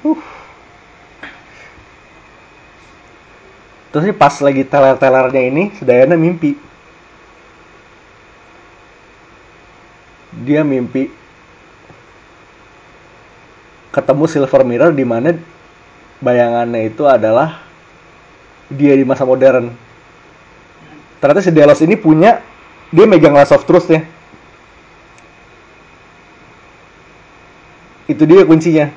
[0.06, 0.22] Huh.
[3.90, 6.65] Terus ini pas lagi teler-telernya ini, si Diana mimpi.
[10.32, 11.12] dia mimpi
[13.94, 15.32] ketemu silver mirror di mana
[16.20, 17.62] bayangannya itu adalah
[18.68, 19.72] dia di masa modern.
[21.22, 22.42] Ternyata si Delos ini punya
[22.92, 24.04] dia megang Last of Truth ya.
[28.06, 28.92] Itu dia kuncinya.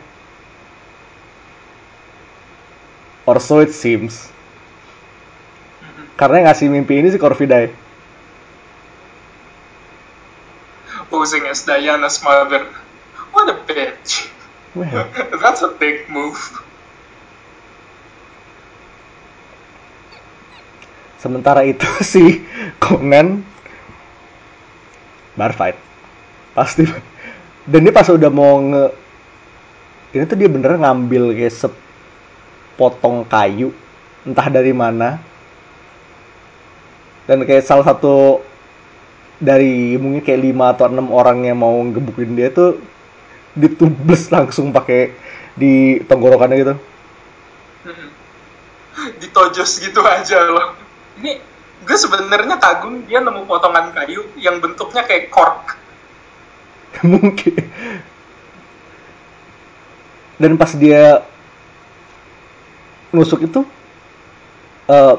[3.25, 4.29] Or so it seems.
[6.19, 7.71] Karena yang ngasih mimpi ini si Corvidae.
[11.09, 12.65] Posing as Diana's mother.
[13.33, 14.29] What a bitch.
[14.77, 15.09] well,
[15.41, 16.37] That's a big move.
[21.19, 22.41] sementara itu si
[22.79, 23.43] Conan
[25.35, 25.75] bar fight
[26.55, 26.87] pasti
[27.69, 28.85] dan dia pas udah mau nge
[30.09, 33.71] ini tuh dia bener ngambil kayak sepotong kayu
[34.25, 35.21] entah dari mana
[37.29, 38.41] dan kayak salah satu
[39.39, 42.79] dari mungkin kayak lima atau enam orang yang mau gebukin dia tuh
[43.55, 45.15] ditubles langsung pakai
[45.55, 46.75] di tenggorokannya gitu
[49.19, 50.75] Ditojos gitu aja loh.
[51.23, 51.39] Ini
[51.87, 55.79] gue sebenarnya kagum dia nemu potongan kayu yang bentuknya kayak cork.
[57.05, 57.69] mungkin
[60.39, 61.21] dan pas dia
[63.11, 63.61] nusuk itu
[64.89, 65.15] eh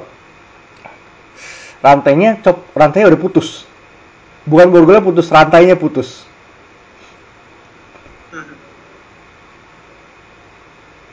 [1.81, 3.65] rantainya cop rantainya udah putus
[4.49, 6.25] bukan borgolnya putus rantainya putus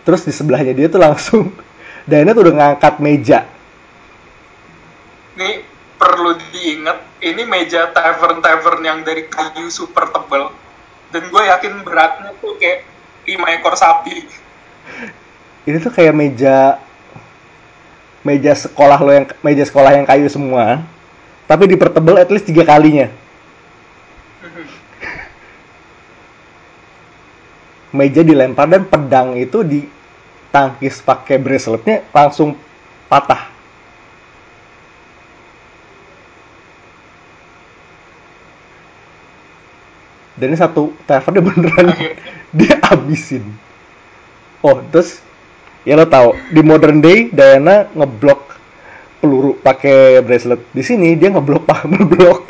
[0.08, 1.52] terus di sebelahnya dia tuh langsung
[2.08, 3.40] Diana tuh udah ngangkat meja
[5.38, 5.62] Nih
[6.02, 10.50] perlu diingat, ini meja tavern-tavern yang dari kayu super tebal.
[11.14, 12.82] Dan gue yakin beratnya tuh kayak
[13.30, 14.26] 5 ekor sapi.
[15.68, 16.80] ini tuh kayak meja
[18.24, 20.84] meja sekolah lo yang meja sekolah yang kayu semua
[21.48, 23.10] tapi dipertebal at least tiga kalinya.
[27.96, 32.54] Meja dilempar dan pedang itu ditangkis pakai braceletnya langsung
[33.08, 33.50] patah.
[40.38, 41.88] Dan ini satu tavernnya beneran.
[42.58, 43.68] Dia abisin
[44.68, 45.22] oh terus
[45.86, 48.57] ya lo tahu di modern day Diana ngeblok
[49.18, 52.42] peluru pakai bracelet di sini dia ngeblok ngeblok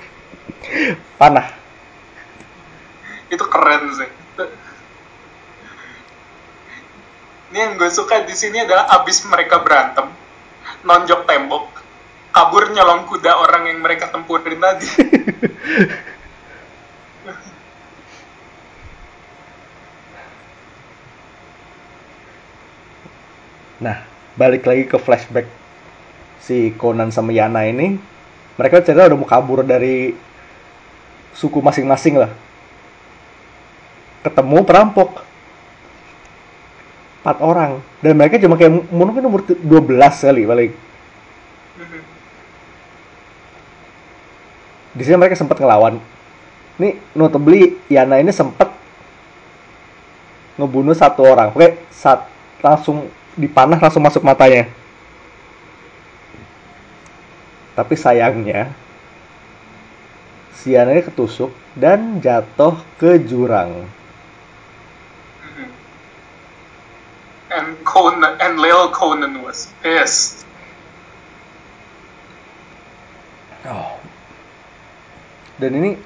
[1.15, 1.55] panah
[3.27, 4.09] Itu keren sih.
[7.51, 10.07] Ini yang gue suka di sini adalah abis mereka berantem,
[10.87, 11.67] nonjok tembok,
[12.31, 14.87] kabur nyolong kuda orang yang mereka tempurin tadi.
[23.77, 24.01] Nah,
[24.33, 25.45] balik lagi ke flashback
[26.41, 27.97] si Conan sama Yana ini.
[28.57, 30.17] Mereka cerita udah mau kabur dari
[31.37, 32.31] suku masing-masing lah.
[34.25, 35.21] Ketemu perampok.
[37.21, 37.71] Empat orang.
[38.01, 39.61] Dan mereka cuma kayak mungkin umur 12
[40.25, 40.71] kali paling.
[44.97, 46.01] Di sini mereka sempat ngelawan.
[46.81, 48.73] Nih, notably Yana ini sempat
[50.57, 51.53] ngebunuh satu orang.
[51.53, 52.25] Oke, saat
[52.65, 53.05] langsung
[53.37, 54.65] dipanah langsung masuk matanya.
[57.77, 58.73] Tapi sayangnya
[60.57, 63.85] si Yana ini ketusuk dan jatuh ke jurang.
[67.53, 70.41] And Conan and Lil Conan was pissed.
[73.69, 74.01] Oh.
[75.61, 76.01] Dan ini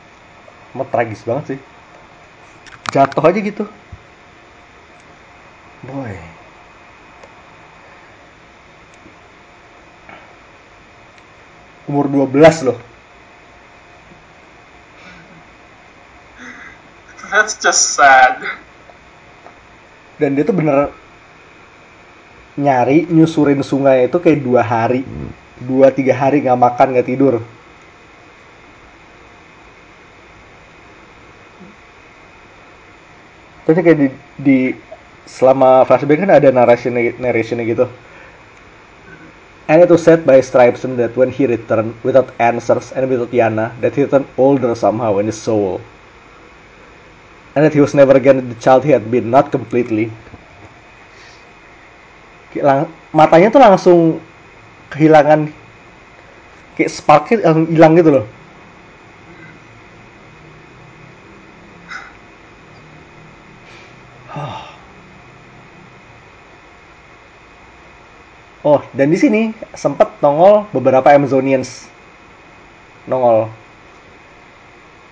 [0.75, 1.59] mau tragis banget sih.
[2.91, 3.63] Jatuh aja gitu.
[5.87, 6.40] Boy.
[11.89, 12.77] Umur 12 loh.
[17.31, 18.43] That's just sad.
[20.19, 20.91] Dan dia tuh bener
[22.59, 25.07] nyari nyusurin sungai itu kayak dua hari.
[25.63, 27.39] Dua tiga hari nggak makan nggak tidur.
[33.63, 34.59] Terus kayak di, di
[35.23, 37.87] selama flashback kan ada narration narrationnya gitu.
[39.67, 43.79] And it was said by Stripes that when he returned without answers and without Yana,
[43.81, 45.79] that he turned older somehow in his soul.
[47.55, 50.11] And that he was never again the child he had been, not completely.
[52.51, 53.99] Kayak matanya tuh langsung
[54.91, 55.51] kehilangan
[56.75, 58.25] kayak sparknya hilang gitu loh.
[68.61, 71.89] Oh, dan di sini sempat nongol beberapa Amazonians.
[73.09, 73.49] Nongol.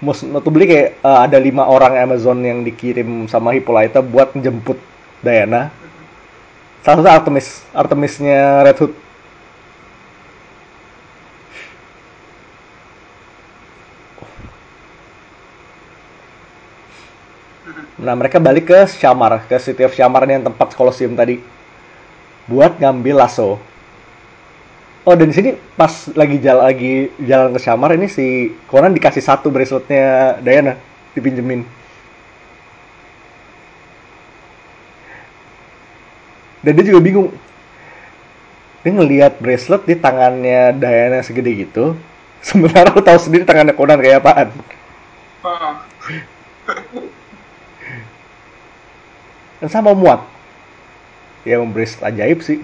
[0.05, 4.77] Most notably kayak eh, ada lima orang Amazon yang dikirim sama Hippolyta buat jemput
[5.25, 5.73] Diana.
[6.85, 8.93] Salah satu Artemis, Artemisnya Red Hood.
[17.99, 21.58] Nah, mereka balik ke Shamar, ke City of Shamar yang tempat Colosseum tadi.
[22.49, 23.61] Buat ngambil lasso.
[25.07, 26.93] Oh, dan di sini pas lagi jalan lagi
[27.23, 30.75] jalan ke Shamar ini si Conan dikasih satu braceletnya Diana
[31.13, 31.63] dipinjemin.
[36.59, 37.29] Dan dia juga bingung.
[38.83, 41.95] Dia ngelihat bracelet di tangannya Diana segede gitu.
[42.45, 44.49] Sementara aku tahu sendiri tangannya Conan kayak apaan.
[49.59, 50.38] Dan sama muat.
[51.47, 52.59] Ya, bracelet ajaib sih.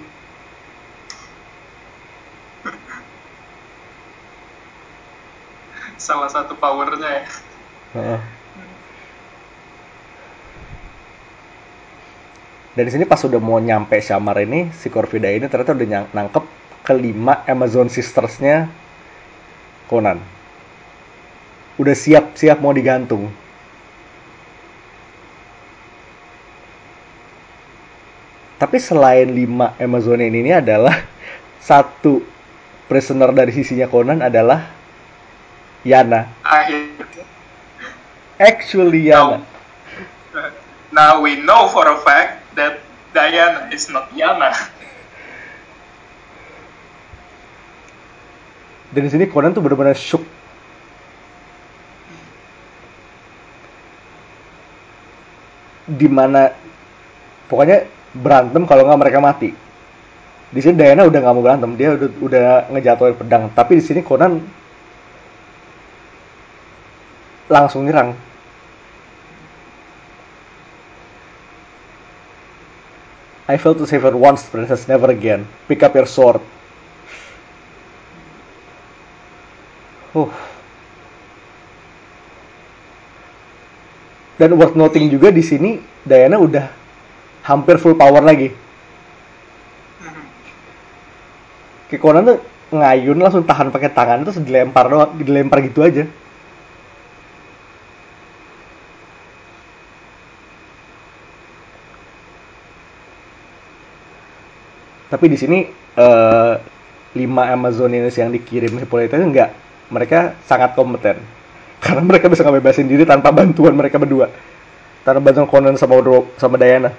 [5.96, 7.24] Salah satu powernya ya.
[12.76, 16.10] Dan di sini pas udah mau nyampe Shamar ini, si Corvida ini ternyata udah nyang-
[16.12, 16.44] nangkep
[16.84, 18.68] kelima Amazon Sisters-nya
[19.88, 20.20] Conan.
[21.80, 23.32] Udah siap-siap mau digantung.
[28.56, 31.04] Tapi selain lima Amazon ini, ini adalah
[31.60, 32.24] satu
[32.88, 34.72] prisoner dari sisinya Conan adalah
[35.84, 36.30] Yana.
[38.40, 39.44] Actually Yana.
[40.88, 42.80] Now we know for a fact that
[43.12, 44.56] Diana is not Yana.
[48.94, 50.24] Dan di sini Conan tuh benar-benar shook.
[55.84, 56.50] Di mana
[57.52, 59.50] pokoknya berantem kalau nggak mereka mati.
[60.46, 63.44] Di sini Diana udah nggak mau berantem, dia udah udah ngejatuhin pedang.
[63.52, 64.40] Tapi di sini Conan
[67.50, 68.14] langsung nyerang.
[73.46, 75.46] I failed to save her once, princess, never again.
[75.70, 76.42] Pick up your sword.
[80.10, 80.26] Uh.
[84.36, 86.85] Dan worth noting juga di sini Diana udah
[87.46, 88.50] hampir full power lagi.
[91.86, 92.38] Kayak Conan tuh
[92.74, 96.02] ngayun langsung tahan pakai tangan terus dilempar doang, dilempar gitu aja.
[105.06, 105.58] Tapi di sini
[105.94, 106.54] eh,
[107.14, 109.54] lima Amazonis yang dikirim Hippolyta itu enggak,
[109.94, 111.22] mereka sangat kompeten.
[111.84, 114.26] Karena mereka bisa ngebebasin diri tanpa bantuan mereka berdua.
[115.06, 116.02] Tanpa bantuan Conan sama
[116.34, 116.90] sama Diana.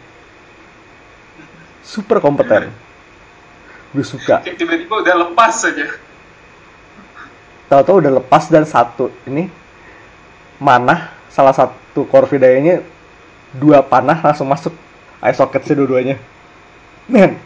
[1.88, 2.68] Super kompeten.
[3.96, 4.44] Gue suka.
[4.44, 5.88] Kayak tiba-tiba udah lepas aja.
[7.72, 9.48] Tahu-tahu udah lepas dan satu ini
[10.60, 12.84] mana salah satu Corvidanya
[13.56, 14.76] dua panah langsung masuk
[15.24, 16.20] eye socket sih dua-duanya.
[17.08, 17.40] Man.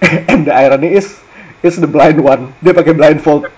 [0.32, 1.20] And the irony is
[1.60, 2.56] is the blind one.
[2.64, 3.52] Dia pakai blindfold.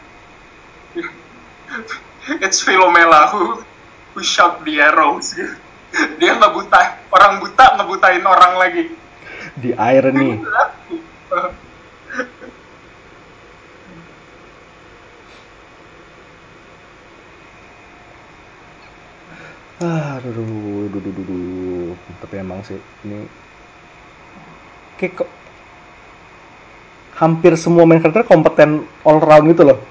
[2.43, 3.63] It's Philomela who
[4.15, 5.39] who shot the arrows.
[6.21, 6.81] Dia ngebuta
[7.13, 8.85] orang buta ngebutain orang lagi.
[9.61, 10.41] The irony.
[19.83, 21.91] Ah, aduh, aduh, aduh, aduh, aduh.
[22.23, 23.27] Tapi emang sih ini
[24.95, 25.31] kayak kok
[27.19, 29.83] hampir semua main karakter kompeten all round gitu loh.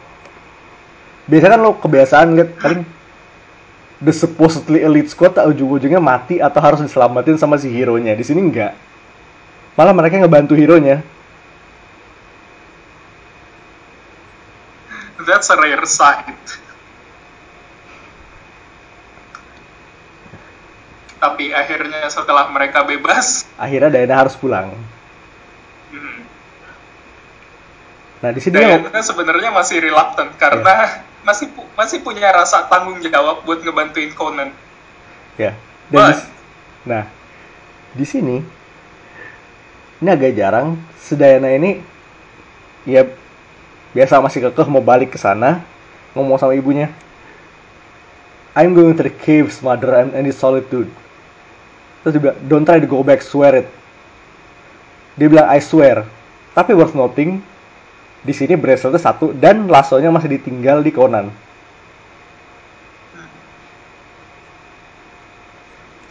[1.28, 2.88] Biasanya kan lo kebiasaan lihat paling
[4.02, 8.18] the supposedly elite squad tak ujung-ujungnya mati atau harus diselamatin sama si hero-nya.
[8.18, 8.74] Di sini enggak.
[9.78, 11.06] Malah mereka ngebantu hero-nya.
[15.22, 16.42] That's a rare sight.
[21.22, 24.74] Tapi akhirnya setelah mereka bebas, Akhirnya Diana harus pulang.
[25.94, 26.20] hmm,
[28.26, 33.46] Nah, di sini Diana sebenarnya masih reluctant karena masih pu- masih punya rasa tanggung jawab
[33.46, 34.50] buat ngebantuin Conan.
[35.38, 35.54] Ya.
[35.90, 36.30] Dan But- di-
[36.88, 37.04] nah,
[37.94, 38.38] di sini
[40.02, 41.84] ini agak jarang Sedayana ini
[42.88, 43.06] ya
[43.92, 45.62] biasa masih kekeh mau balik ke sana
[46.16, 46.88] ngomong sama ibunya.
[48.52, 50.92] I'm going to the caves, mother, and in the solitude.
[52.04, 53.68] Terus dia bilang, don't try to go back, swear it.
[55.16, 56.04] Dia bilang, I swear.
[56.52, 57.40] Tapi worth noting,
[58.22, 61.34] di sini braceletnya satu dan lasonya masih ditinggal di Conan.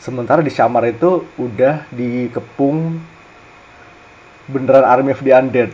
[0.00, 2.98] Sementara di Shamar itu udah dikepung
[4.50, 5.70] beneran Army of the Undead.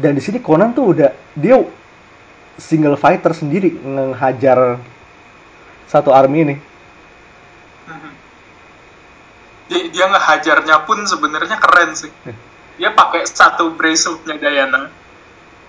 [0.00, 1.58] Dan di sini Conan tuh udah dia
[2.60, 4.78] single fighter sendiri ngehajar
[5.88, 6.56] satu army ini.
[9.70, 12.10] Dia, dia ngehajarnya pun sebenarnya keren sih.
[12.74, 14.90] Dia pakai satu braceletnya Diana,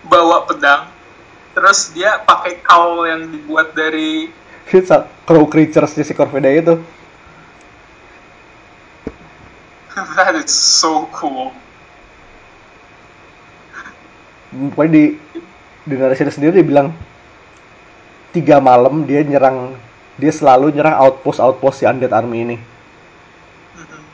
[0.10, 0.90] bawa pedang,
[1.54, 4.34] terus dia pakai cowl yang dibuat dari
[5.28, 6.82] crow creatures di si Corvidae itu.
[10.18, 11.54] That is so cool.
[14.50, 15.04] Pokoknya di
[15.82, 16.94] di narasi sendiri dia bilang
[18.32, 19.76] tiga malam dia nyerang
[20.16, 22.58] dia selalu nyerang outpost outpost si undead army ini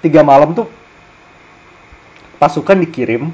[0.01, 0.67] tiga malam tuh
[2.37, 3.33] pasukan dikirim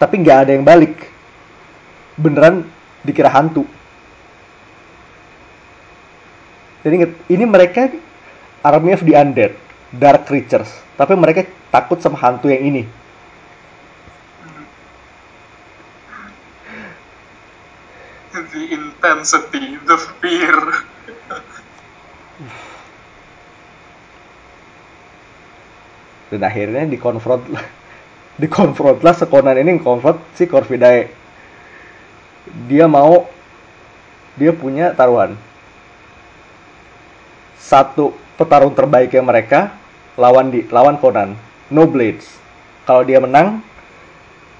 [0.00, 0.96] tapi nggak ada yang balik.
[2.16, 2.64] Beneran
[3.04, 3.68] dikira hantu.
[6.80, 7.92] Jadi inget ini mereka
[8.64, 9.52] army of the undead
[9.92, 12.88] dark creatures tapi mereka takut sama hantu yang ini.
[18.50, 20.56] The intensity the fear
[26.30, 27.42] dan akhirnya dikonfront
[28.42, 31.10] dikonfront lah sekonan ini konfront si Corvidae.
[32.70, 33.26] Dia mau
[34.38, 35.34] dia punya taruhan.
[37.60, 39.74] Satu petarung terbaik yang mereka
[40.16, 41.34] lawan di lawan Conan.
[41.68, 42.26] No blades.
[42.86, 43.62] Kalau dia menang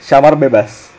[0.02, 0.90] Shamar bebas.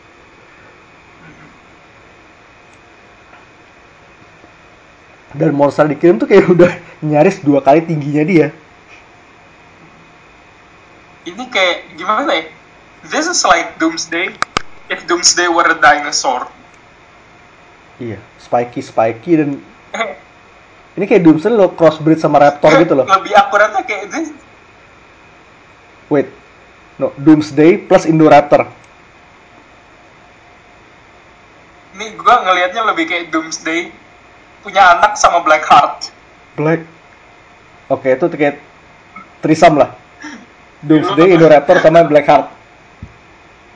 [5.31, 8.47] Dan monster dikirim tuh kayak udah nyaris dua kali tingginya dia
[11.25, 12.43] ini kayak gimana ya?
[13.05, 14.33] This is like Doomsday.
[14.91, 16.49] If Doomsday were a dinosaur.
[18.01, 19.49] Iya spiky spiky dan
[20.97, 23.05] ini kayak Doomsday lo crossbreed sama Raptor gitu loh.
[23.05, 24.33] Lebih akuratnya kayak this.
[26.09, 26.27] Wait
[26.97, 28.67] no Doomsday plus Indoraptor.
[31.95, 33.93] Ini gua ngelihatnya lebih kayak Doomsday.
[34.61, 36.13] Punya anak sama Blackheart
[36.55, 36.83] Black
[37.87, 38.59] oke itu kayak
[39.39, 39.95] trisam lah
[40.81, 42.49] Doomsday Indoraptor sama Blackheart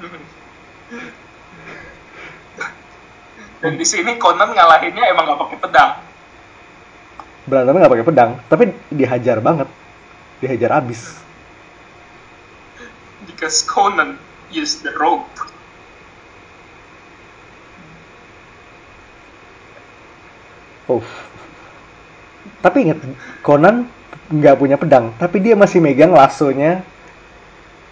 [3.62, 5.92] dan di sini Conan ngalahinnya emang gak pakai pedang.
[7.46, 9.68] Berantemnya nggak pakai pedang tapi dihajar banget.
[10.42, 11.26] Dihajar abis
[13.36, 14.18] because Conan
[14.50, 15.28] used the rope.
[20.88, 21.04] Oh
[22.62, 22.98] tapi inget
[23.46, 23.86] Conan
[24.34, 26.82] nggak punya pedang tapi dia masih megang lasonya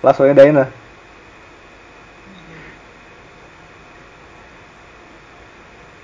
[0.04, 0.66] lasonya Diana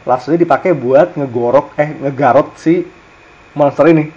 [0.08, 2.82] lasonya dipakai buat ngegorok eh ngegarot si
[3.54, 4.10] monster ini.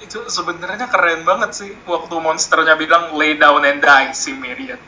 [0.00, 4.80] Itu sebenarnya keren banget sih waktu monsternya bilang lay down and die si Myriad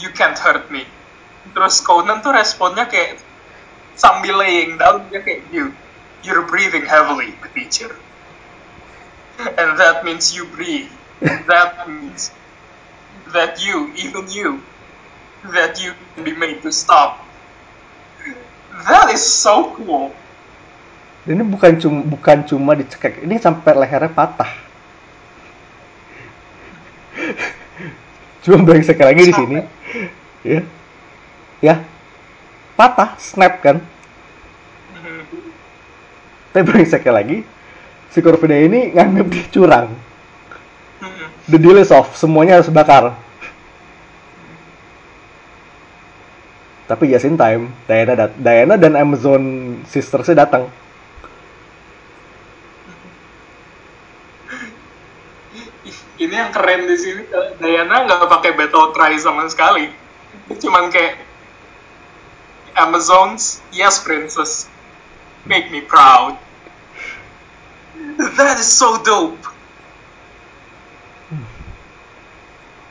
[0.00, 0.88] you can't hurt me.
[1.54, 3.22] Terus Conan tuh responnya kayak
[3.94, 5.70] sambil laying down dia kayak you
[6.24, 7.94] you're breathing heavily teacher.
[9.40, 12.32] And that means you breathe that means
[13.32, 14.62] that you even you
[15.52, 17.24] that you can be made to stop.
[18.88, 20.12] That is so cool.
[21.28, 24.48] Ini bukan cuma bukan cuma dicekek ini sampai lehernya patah.
[28.40, 29.60] Cuma brengsek lagi di sini.
[30.40, 30.64] Ya.
[31.60, 31.84] Ya.
[32.72, 33.84] Patah snap kan?
[36.56, 37.44] Tapi brengsek lagi
[38.10, 39.92] si Corvida ini nganggep dia curang
[41.50, 42.14] the deal is off.
[42.14, 43.18] Semuanya harus bakar.
[46.86, 49.42] Tapi just in time Diana, dat Diana dan Amazon
[49.86, 50.66] Sistersnya datang.
[56.20, 57.22] Ini yang keren di sini
[57.62, 59.90] Diana nggak pakai battle cry sama sekali.
[60.50, 61.18] Cuman kayak
[62.74, 64.66] Amazons yes princess.
[65.46, 66.38] Make me proud.
[68.18, 69.49] That is so dope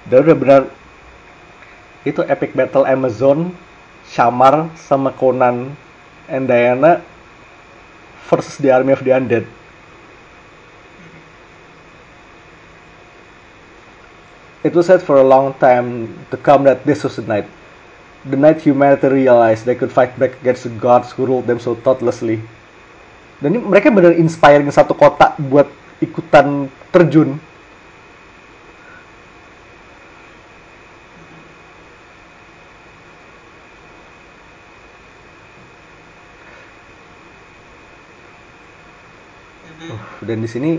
[0.10, 0.62] dan udah benar
[2.04, 3.54] itu epic battle Amazon
[4.10, 5.78] Shamar sama Conan
[6.26, 7.06] and Diana
[8.26, 9.46] versus the army of the undead
[14.60, 17.48] It was said for a long time to come that this was the night.
[18.28, 21.80] The night humanity realized they could fight back against the gods who ruled them so
[21.80, 22.44] thoughtlessly.
[23.40, 25.72] Dan ini mereka benar inspiring satu kota buat
[26.04, 27.40] ikutan terjun.
[40.30, 40.78] dan di sini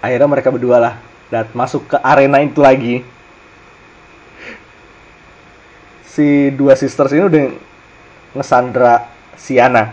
[0.00, 0.94] akhirnya mereka berdua lah
[1.28, 3.04] dat masuk ke arena itu lagi.
[6.08, 7.44] Si dua sisters ini udah
[8.32, 9.04] ngesandra
[9.36, 9.92] Siana.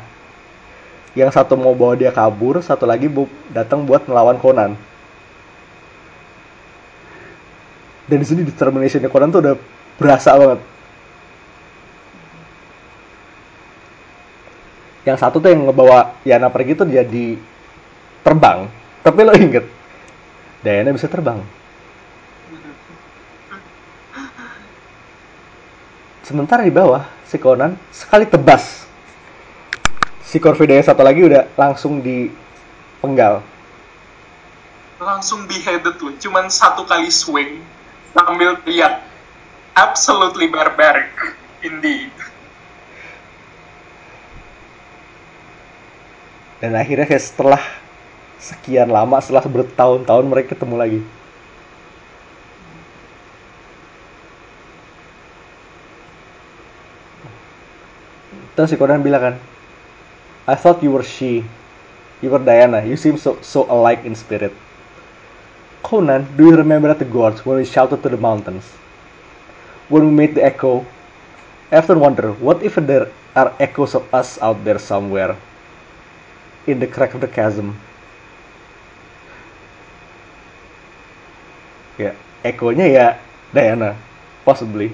[1.12, 4.80] Yang satu mau bawa dia kabur satu lagi bu datang buat melawan Conan.
[8.08, 9.56] Dan di sini determinationnya Conan tuh udah
[10.00, 10.64] berasa banget.
[15.04, 17.36] Yang satu tuh yang ngebawa Yana pergi tuh jadi
[18.24, 18.72] terbang.
[19.04, 19.68] Tapi lo inget
[20.64, 21.44] Diana bisa terbang.
[26.24, 28.88] Sementara di bawah si Conan sekali tebas.
[30.24, 33.44] Si Corvidea satu lagi udah langsung dipenggal
[35.04, 36.16] langsung beheaded loh.
[36.18, 37.60] Cuman satu kali swing
[38.16, 39.04] sambil teriak
[39.76, 41.12] absolutely barbaric
[41.62, 42.10] indeed.
[46.64, 47.60] Dan akhirnya kayak setelah
[48.40, 51.02] sekian lama setelah bertahun-tahun mereka ketemu lagi.
[58.54, 59.36] Terus si Conan bilang kan
[60.46, 61.42] I thought you were she.
[62.22, 62.84] You were Diana.
[62.86, 64.54] You seem so so alike in spirit.
[65.82, 68.64] Conan do you remember at the gorge when we shouted to the mountains?
[69.90, 70.86] When we made the echo?
[71.74, 75.36] I often wonder what if there are echoes of us out there somewhere?
[76.70, 77.76] In the crack of the chasm
[81.98, 83.08] ya ekonya ya
[83.54, 83.94] Diana
[84.44, 84.92] possibly.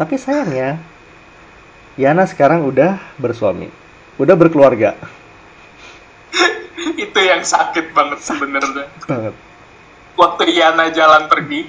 [0.00, 0.80] Tapi sayangnya
[2.00, 3.68] Yana sekarang udah bersuami
[4.16, 4.96] udah berkeluarga.
[7.04, 8.88] Itu yang sakit banget sebenarnya.
[9.04, 9.34] Banget.
[10.16, 11.68] Waktu Yana jalan pergi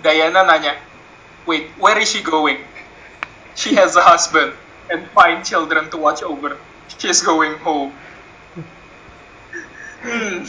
[0.00, 0.78] Diana nanya
[1.44, 2.62] wait where is she going?
[3.56, 4.52] She has a husband
[4.92, 6.56] and five children to watch over.
[6.96, 7.92] She's going home
[10.02, 10.44] hmm.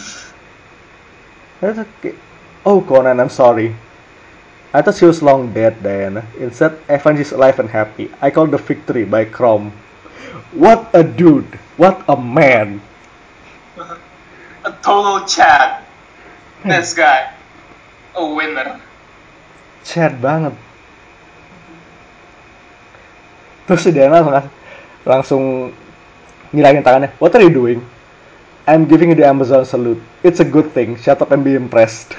[1.61, 2.15] That's okay.
[2.65, 3.75] Oh Conan, I'm sorry.
[4.73, 6.27] I thought she was long dead, Diana.
[6.37, 8.11] Instead, I find she's alive and happy.
[8.21, 9.71] I call the victory by Chrome.
[10.51, 11.57] What a dude!
[11.77, 12.81] What a man!
[14.67, 15.83] a total Chad
[16.65, 17.31] this guy
[18.17, 18.81] a winner
[19.87, 20.51] Chad banget.
[23.63, 24.51] Terus si Diana langsung,
[25.07, 25.43] langsung
[26.51, 27.15] ngilangin tangannya.
[27.23, 27.79] What are you doing?
[28.67, 30.03] I'm giving you the Amazon salute.
[30.23, 30.99] It's a good thing.
[30.99, 32.11] Shut up and be impressed.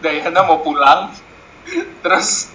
[0.00, 1.12] Diana mau pulang
[2.00, 2.54] terus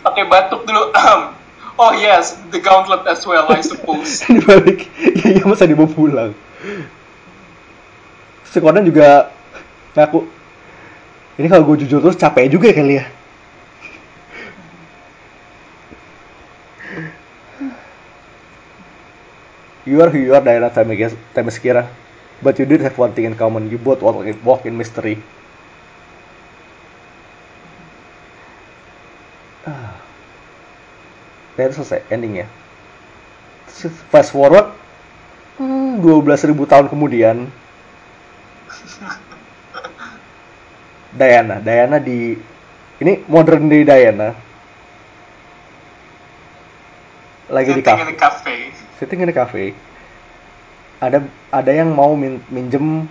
[0.00, 0.94] pakai batuk dulu
[1.82, 6.32] oh yes the gauntlet as well I suppose Dibalik, ya, ya masa dibawa pulang.
[8.56, 9.28] Conan juga
[9.92, 10.24] ngaku,
[11.36, 13.04] ini kalau gue jujur terus capek juga kali ya.
[19.86, 21.86] You are who you are, Diana Themyscira.
[22.42, 23.70] But you did have one thing in common.
[23.70, 25.22] You both walk in, walk in mystery.
[29.62, 29.94] Ah.
[31.54, 32.50] Dan itu selesai endingnya.
[33.70, 34.74] Terus Fast forward
[35.62, 37.48] hmm, 12.000 tahun kemudian
[41.16, 42.36] Diana, Diana di
[43.00, 44.36] ini modern day Diana
[47.48, 49.76] lagi di cafe sitting in a cafe
[51.00, 53.08] ada ada yang mau min, minjem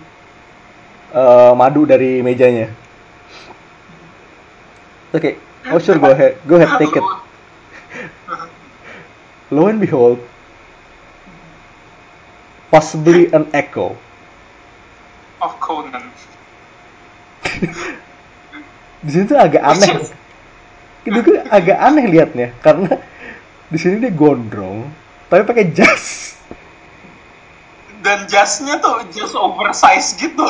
[1.14, 2.70] eh, madu dari mejanya.
[5.14, 5.38] Oke
[5.70, 7.06] oh sure go ahead go ahead take it.
[9.54, 10.18] Lo and behold
[12.70, 13.94] possibly an echo.
[15.38, 16.10] Of Conan.
[19.06, 19.94] Di sini tuh agak aneh.
[21.06, 22.98] Itu agak aneh liatnya karena
[23.70, 26.36] di sini dia gondrong tapi pakai jas.
[28.02, 30.46] Dan jasnya tuh jas oversize gitu.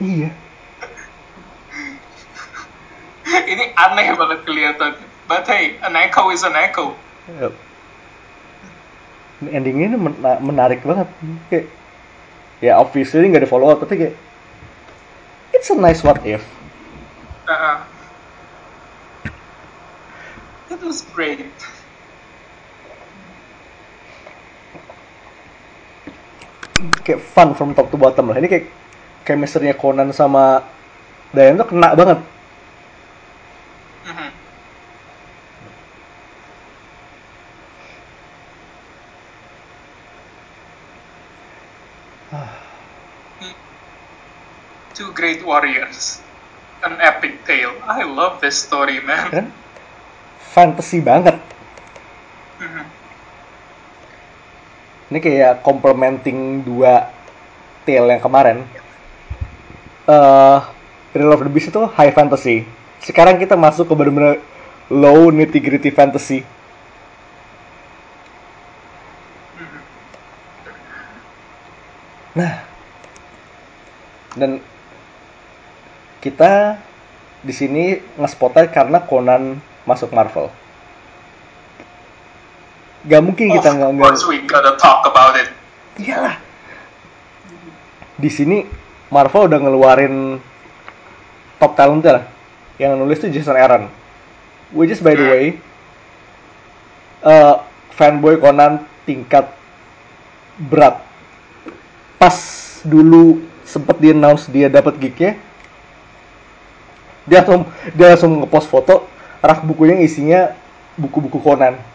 [0.00, 0.32] Iya.
[3.30, 4.96] Ini aneh banget kelihatan.
[5.28, 6.96] But hey an echo is an echo.
[7.28, 7.54] Yep.
[9.44, 11.06] Ini endingnya ini mena- menarik banget.
[11.52, 11.66] Kayak
[12.60, 14.14] ya obviously nggak ada follow up tapi kayak
[15.52, 16.40] it's a nice what if.
[17.50, 17.82] Uh,
[20.70, 21.50] it was great
[27.04, 28.66] kayak fun from top to bottom lah ini kayak
[29.24, 30.64] chemistry-nya Conan sama
[31.30, 32.18] Diane tuh kena banget
[34.00, 34.32] Mhm.
[44.96, 46.20] Two great warriors.
[46.80, 47.76] An epic tale.
[47.84, 49.28] I love this story, man.
[49.30, 49.46] kan
[50.50, 51.29] fantasy banget
[55.10, 57.10] ini kayak complementing dua
[57.82, 58.62] tale yang kemarin.
[60.06, 60.60] Eh
[61.10, 62.62] Real of the Beast itu high fantasy.
[63.02, 64.38] Sekarang kita masuk ke bener-bener
[64.86, 66.46] low nitty gritty fantasy.
[72.38, 72.62] Nah
[74.38, 74.62] dan
[76.22, 76.78] kita
[77.42, 80.52] di sini nge-spotlight karena Conan masuk Marvel.
[83.08, 85.48] Gak mungkin kita nggak of nggak course we gotta talk about it.
[85.96, 86.36] iyalah.
[88.20, 88.68] Di sini
[89.08, 90.36] Marvel udah ngeluarin
[91.56, 92.24] top talent lah.
[92.76, 93.88] Yang nulis tuh Jason Aaron.
[94.76, 95.44] Which is by the way
[97.24, 97.54] eh,
[97.96, 99.48] fanboy Conan tingkat
[100.60, 101.00] berat.
[102.20, 102.36] Pas
[102.84, 105.40] dulu sempet di announce dia dapat gignya,
[107.24, 107.64] dia langsung
[107.96, 109.08] dia langsung ngepost foto
[109.40, 110.52] rak bukunya isinya
[111.00, 111.89] buku-buku Conan.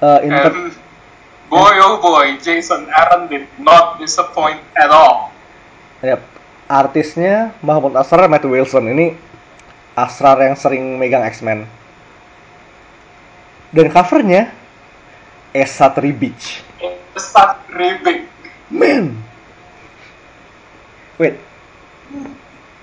[0.00, 0.72] Eh, in ter- And
[1.52, 5.28] boy oh boy, Jason Aaron did not disappoint at all.
[6.00, 6.24] Yap.
[6.70, 9.18] Artisnya Mahmud Asrar Matt Wilson ini
[9.98, 11.66] Asrar yang sering megang X-Men.
[13.74, 14.54] Dan covernya
[15.50, 16.62] Esa Tribich.
[17.12, 18.30] It's not really
[18.70, 19.18] Man.
[21.18, 21.36] Wait.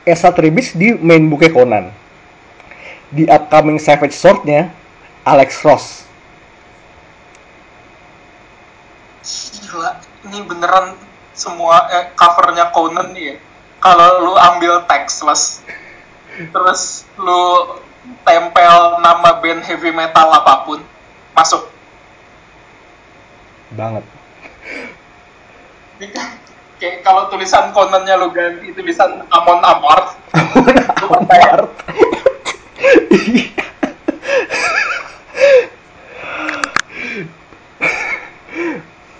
[0.04, 1.86] Esa Tribich di main booknya Conan.
[3.08, 4.68] Di upcoming Savage Sword-nya
[5.24, 6.04] Alex Ross.
[9.24, 11.00] Gila, ini beneran
[11.32, 13.36] semua eh, covernya Conan nih ya.
[13.78, 15.62] Kalau lu ambil textless,
[16.50, 17.78] terus lu
[18.26, 20.82] tempel nama band heavy metal apa pun,
[21.38, 21.70] masuk.
[23.78, 24.04] Banget.
[26.02, 26.30] Kan
[26.78, 31.70] kayak kalau tulisan Conannya lu ganti tulisan Amon Amarth, Amart.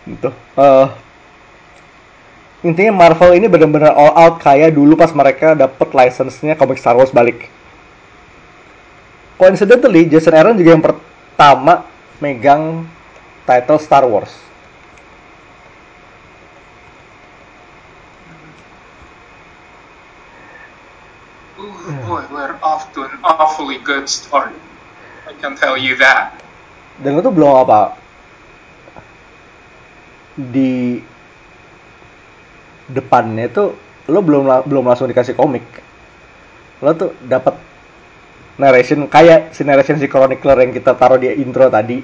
[0.08, 0.30] Itu.
[0.32, 0.88] eh,
[2.64, 7.12] intinya Marvel ini benar-benar all out kayak dulu pas mereka dapet license-nya komik Star Wars
[7.12, 7.52] balik.
[9.38, 11.86] Coincidentally, Jason Aaron juga yang pertama
[12.18, 12.88] megang
[13.46, 14.34] title Star Wars.
[21.62, 24.56] Ooh, boy, we're off to an awfully good start.
[25.30, 26.38] I can tell you that.
[26.98, 27.94] dan itu belum apa
[30.38, 31.02] di
[32.88, 33.74] depannya itu
[34.08, 35.66] lo belum belum langsung dikasih komik.
[36.80, 37.58] Lo tuh dapat
[38.62, 42.00] narration kayak si narration si chronicler yang kita taruh di intro tadi.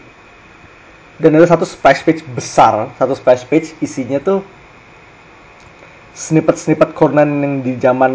[1.14, 4.42] Dan ada satu splash page besar satu splash page isinya tuh
[6.18, 8.14] snippet-snippet Conan yang di zaman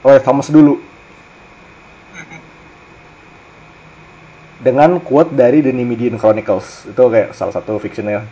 [0.00, 0.80] Roy Thomas dulu.
[4.62, 6.86] Dengan quote dari The Nimidian Chronicles.
[6.86, 8.22] Itu kayak salah satu fictionnya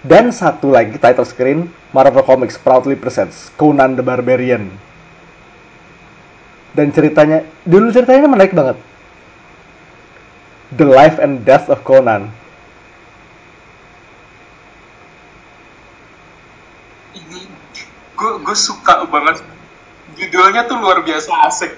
[0.00, 4.72] dan satu lagi title screen Marvel Comics proudly presents Conan the Barbarian.
[6.72, 8.78] Dan ceritanya dulu ceritanya menarik banget.
[10.70, 12.30] The Life and Death of Conan.
[18.20, 19.42] Gue suka banget.
[20.14, 21.74] Judulnya tuh luar biasa asik.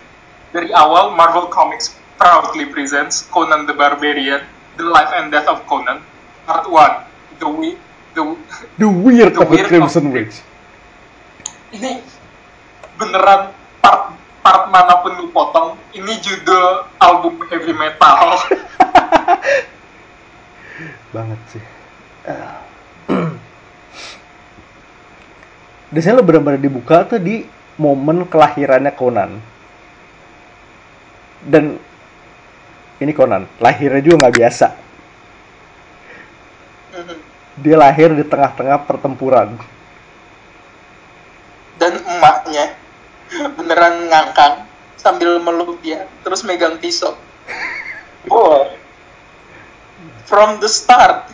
[0.53, 4.45] Dari awal Marvel Comics proudly presents Conan the Barbarian
[4.77, 6.05] The Life and Death of Conan
[6.45, 7.81] Part 1 The We
[8.13, 8.23] The
[8.77, 10.37] The Weird The of the Crimson of- Witch.
[11.73, 12.05] Ini
[13.01, 14.13] beneran part
[14.45, 18.37] part mana pun lu potong ini judul album heavy metal.
[21.17, 21.65] Banget sih.
[25.93, 27.45] Sini lo benar-benar dibuka tuh di
[27.81, 29.31] momen kelahirannya Conan.
[31.43, 31.77] Dan
[33.01, 34.67] ini Conan lahirnya juga nggak biasa
[37.61, 39.61] dia lahir di tengah-tengah pertempuran.
[41.77, 42.79] Dan emaknya
[43.59, 44.65] beneran ngangkang
[44.97, 47.19] sambil meluk dia terus megang pisau.
[48.29, 48.79] Boy
[50.33, 51.29] from the start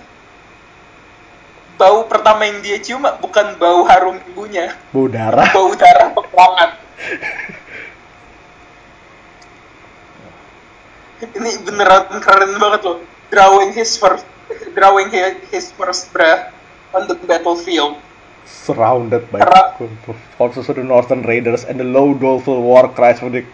[1.78, 4.74] bau pertama yang dia cium bukan bau harum ibunya.
[4.90, 5.54] Bau darah.
[5.54, 6.70] Bau darah peperangan.
[11.38, 12.98] Ini beneran keren banget loh.
[13.30, 14.26] Drawing his first
[14.74, 16.54] drawing his, his first breath
[16.94, 17.96] on the battlefield.
[18.44, 19.76] Surrounded by Ra-
[20.40, 23.44] forces of the Northern Raiders and the low doleful war cries from the,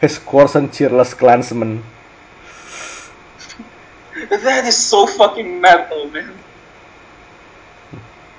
[0.00, 1.82] his coarse and cheerless clansmen.
[4.30, 6.30] That is so fucking metal man.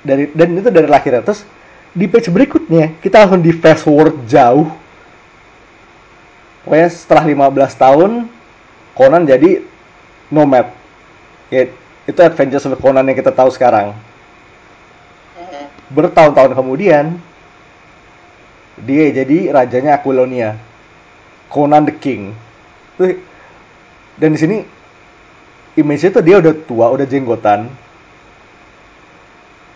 [0.05, 1.43] Dari dan itu dari lahirnya terus
[1.91, 4.71] di page berikutnya kita langsung di fast forward jauh.
[6.63, 8.11] Pokoknya setelah 15 tahun
[8.95, 9.59] Conan jadi
[10.31, 10.71] nomad.
[11.51, 11.67] Ya
[12.05, 13.97] itu Adventures of Conan yang kita tahu sekarang.
[15.89, 17.17] Bertahun-tahun kemudian
[18.81, 20.57] dia jadi rajanya Aquilonia
[21.49, 22.33] Conan the King.
[24.15, 24.57] Dan di sini
[25.75, 27.69] image-nya tuh dia udah tua udah jenggotan.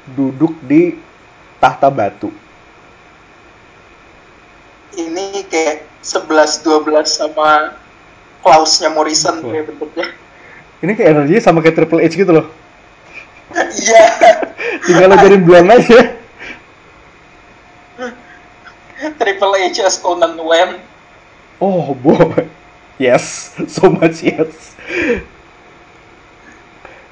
[0.10, 0.98] Duduk di
[1.62, 2.34] tahta batu.
[4.98, 7.78] Ini kayak 11-12 sama
[8.42, 10.10] Klausnya Morrison kayak bentuknya.
[10.80, 12.48] Ini kayak energinya sama kayak Triple H gitu loh.
[13.56, 14.06] Iya.
[14.88, 16.00] Tinggal lo jadi blonde aja.
[19.00, 20.80] Triple H as Conan Wen.
[21.60, 22.48] Oh boy.
[23.00, 24.76] Yes, so much yes.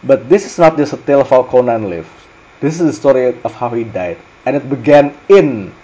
[0.03, 2.11] But this is not just a tale of how Conan lived.
[2.59, 4.19] This is the story of how he died.
[4.47, 5.75] And it began in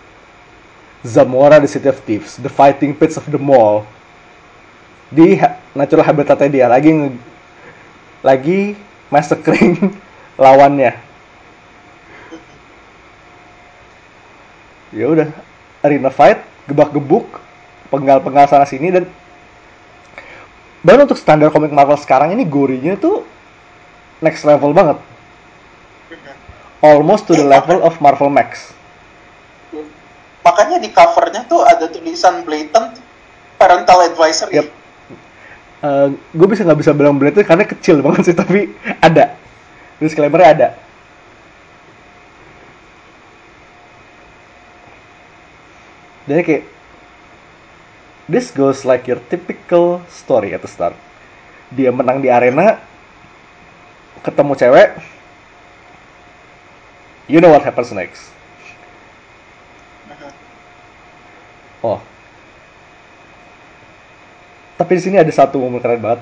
[1.03, 3.83] Zamora, the city of thieves, the fighting pits of the mall.
[5.11, 5.35] Di
[5.75, 7.11] natural habitatnya dia lagi
[8.23, 8.73] lagi
[9.11, 9.93] massacring
[10.41, 10.95] lawannya.
[14.93, 15.29] Ya udah,
[15.83, 17.41] arena fight, gebak-gebuk,
[17.91, 19.05] penggal-penggal sana sini dan
[20.81, 23.27] baru untuk standar komik Marvel sekarang ini gorinya tuh
[24.23, 24.97] next level banget.
[26.83, 28.75] Almost to the level of Marvel Max.
[30.43, 32.99] Makanya di covernya tuh ada tulisan blatant
[33.55, 34.59] parental advisory.
[34.59, 34.82] Yep.
[36.31, 38.71] Gue bisa nggak bisa bilang berat itu karena kecil banget sih tapi
[39.03, 39.35] ada.
[39.99, 40.69] Disclaimernya ada.
[46.23, 46.63] Jadi kayak
[48.31, 50.95] this goes like your typical story at the start.
[51.67, 52.79] Dia menang di arena
[54.23, 54.89] ketemu cewek
[57.27, 58.31] you know what happens next.
[61.83, 61.99] Oh
[64.83, 66.19] tapi di sini ada satu momen keren banget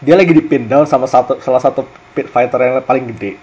[0.00, 1.84] dia lagi di pin down sama satu salah satu
[2.16, 3.36] pit fighter yang paling gede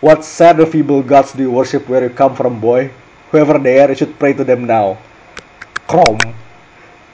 [0.00, 2.88] What sad or feeble gods do you worship where you come from, boy?
[3.28, 4.96] Whoever they are, you should pray to them now.
[5.84, 6.16] Krom.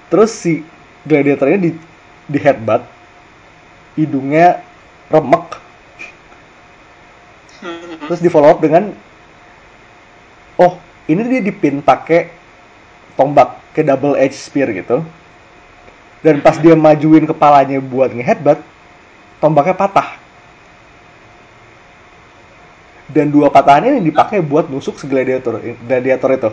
[0.06, 0.62] Terus si
[1.02, 1.70] gladiatornya di
[2.30, 2.86] di headbutt,
[3.98, 4.62] hidungnya
[5.10, 5.58] remek.
[8.06, 8.94] Terus di follow up dengan,
[10.54, 10.78] oh
[11.10, 12.30] ini dia dipin pakai
[13.16, 15.02] tombak ke double edge spear gitu.
[16.20, 18.60] Dan pas dia majuin kepalanya buat nge-headbutt,
[19.40, 20.16] tombaknya patah.
[23.06, 26.50] Dan dua patahan ini dipakai buat nusuk si gladiator, gladiator itu.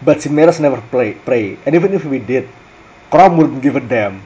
[0.00, 1.58] But si Meres never play, pray.
[1.66, 2.46] And even if we did,
[3.10, 4.22] Krom wouldn't give a damn.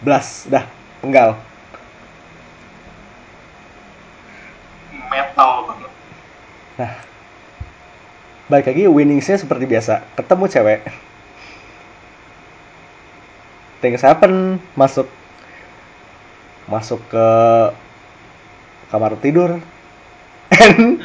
[0.00, 0.64] Blas, dah,
[1.04, 1.36] penggal.
[5.12, 5.90] Metal banget.
[6.80, 6.92] Nah,
[8.50, 10.02] balik lagi winningsnya seperti biasa.
[10.18, 10.80] Ketemu cewek.
[13.82, 15.10] Things happen, masuk
[16.70, 17.26] masuk ke
[18.90, 19.58] kamar tidur.
[20.62, 21.02] And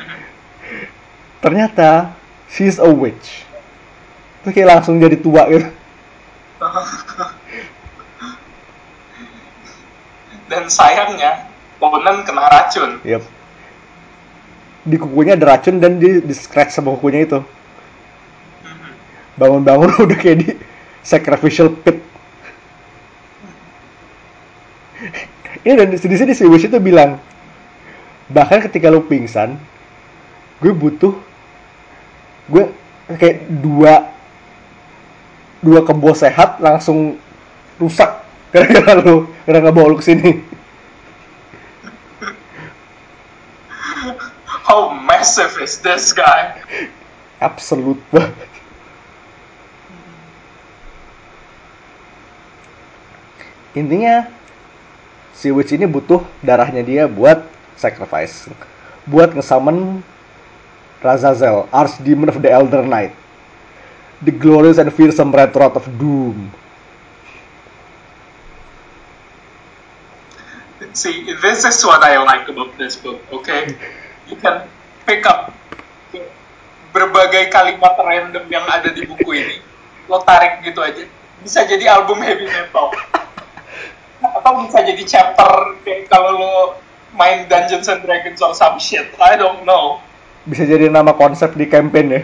[1.42, 2.14] ternyata
[2.50, 3.46] she's a witch.
[4.44, 5.68] Terus kayak langsung jadi tua gitu.
[10.48, 13.04] Dan sayangnya, Conan kena racun.
[13.04, 13.37] Yep.
[14.88, 17.40] Di kukunya ada racun dan di, di scratch sama kukunya itu.
[19.36, 20.50] Bangun-bangun udah kayak di
[21.04, 22.00] sacrificial pit.
[25.68, 27.20] Ini dan di sini si Wish itu bilang,
[28.32, 29.60] bahkan ketika lu pingsan,
[30.64, 31.12] gue butuh,
[32.48, 32.72] gue
[33.12, 34.08] kayak dua
[35.60, 37.18] dua kebo sehat langsung
[37.82, 38.24] rusak
[38.54, 40.32] gara-gara lu gara-gara bawa lu ke sini.
[44.68, 46.60] How massive is this guy?
[47.40, 48.50] absolut banget.
[53.78, 54.26] Intinya
[55.38, 57.46] si witch ini butuh darahnya dia buat
[57.78, 58.50] sacrifice,
[59.06, 60.02] buat ngesummon
[60.98, 63.14] Razazel, Archdemon of the Elder Knight,
[64.26, 66.50] the glorious and fearsome Red Rod of Doom.
[70.98, 73.78] See, this is what I like about this book, okay?
[74.28, 74.68] You can
[75.08, 75.56] pick up
[76.92, 79.58] berbagai kalimat random yang ada di buku ini,
[80.10, 81.06] lo tarik gitu aja,
[81.46, 82.90] bisa jadi album heavy metal.
[84.18, 86.54] Atau bisa jadi chapter kayak kalau lo
[87.14, 90.02] main Dungeons and Dragons or some shit, I don't know.
[90.50, 92.22] Bisa jadi nama konsep di campaign ya.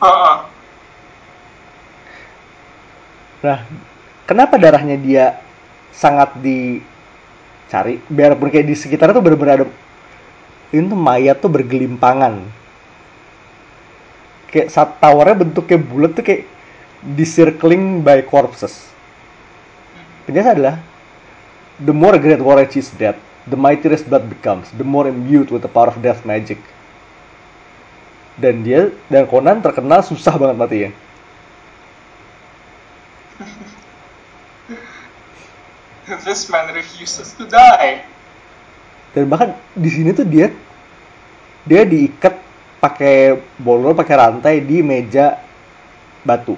[0.00, 0.36] Heeh.
[3.44, 3.58] Nah,
[4.24, 5.36] kenapa darahnya dia
[5.92, 8.00] sangat dicari?
[8.08, 9.66] Biarpun kayak di sekitar tuh bener-bener ada
[10.74, 12.42] ini tuh mayat tuh bergelimpangan.
[14.50, 16.50] Kayak saat towernya bentuknya bulat tuh kayak
[17.02, 18.90] di circling by corpses.
[20.26, 20.76] Penjelasan adalah
[21.78, 23.14] the more a great warrior is dead,
[23.46, 26.58] the mightier his blood becomes, the more imbued with the power of death magic.
[28.34, 30.90] Dan dia dan Conan terkenal susah banget matinya.
[36.26, 38.04] This man refuses to die.
[39.14, 40.50] dan bahkan di sini tuh dia
[41.64, 42.36] dia diikat
[42.80, 45.40] pakai bolol pakai rantai di meja
[46.20, 46.56] batu.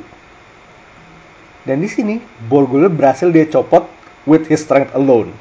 [1.67, 3.87] Dan di sini Borgul berhasil dia copot
[4.27, 5.35] with his strength alone.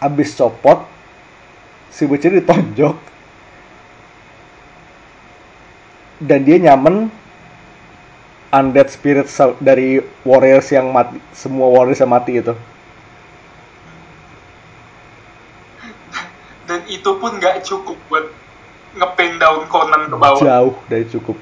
[0.00, 0.84] Abis copot
[1.92, 2.96] si Witcher ditonjok.
[6.20, 7.08] Dan dia nyamen
[8.52, 9.28] undead spirit
[9.60, 12.52] dari warriors yang mati semua warriors yang mati itu
[16.70, 18.30] Dan itu pun nggak cukup buat
[18.94, 20.38] ngepin daun Conan ke bawah.
[20.38, 21.38] jauh dari cukup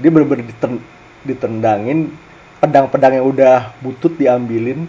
[0.00, 0.84] dia bener-bener diten-
[1.24, 2.12] ditendangin
[2.60, 4.88] pedang-pedang yang udah butut diambilin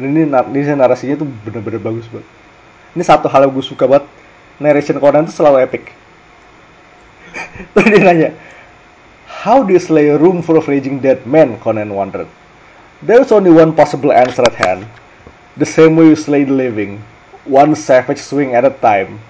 [0.00, 2.28] ini, ini narasinya tuh bener-bener bagus banget
[2.96, 4.08] ini satu hal yang gue suka banget
[4.60, 5.92] narration Conan tuh selalu epic
[7.72, 8.30] terus dia nanya
[9.44, 11.60] How do you slay a room full of raging dead men?
[11.60, 12.24] Conan wondered.
[13.04, 14.88] There's only one possible answer at hand.
[15.60, 17.04] The same way you slay the living.
[17.44, 19.20] One savage swing at a time.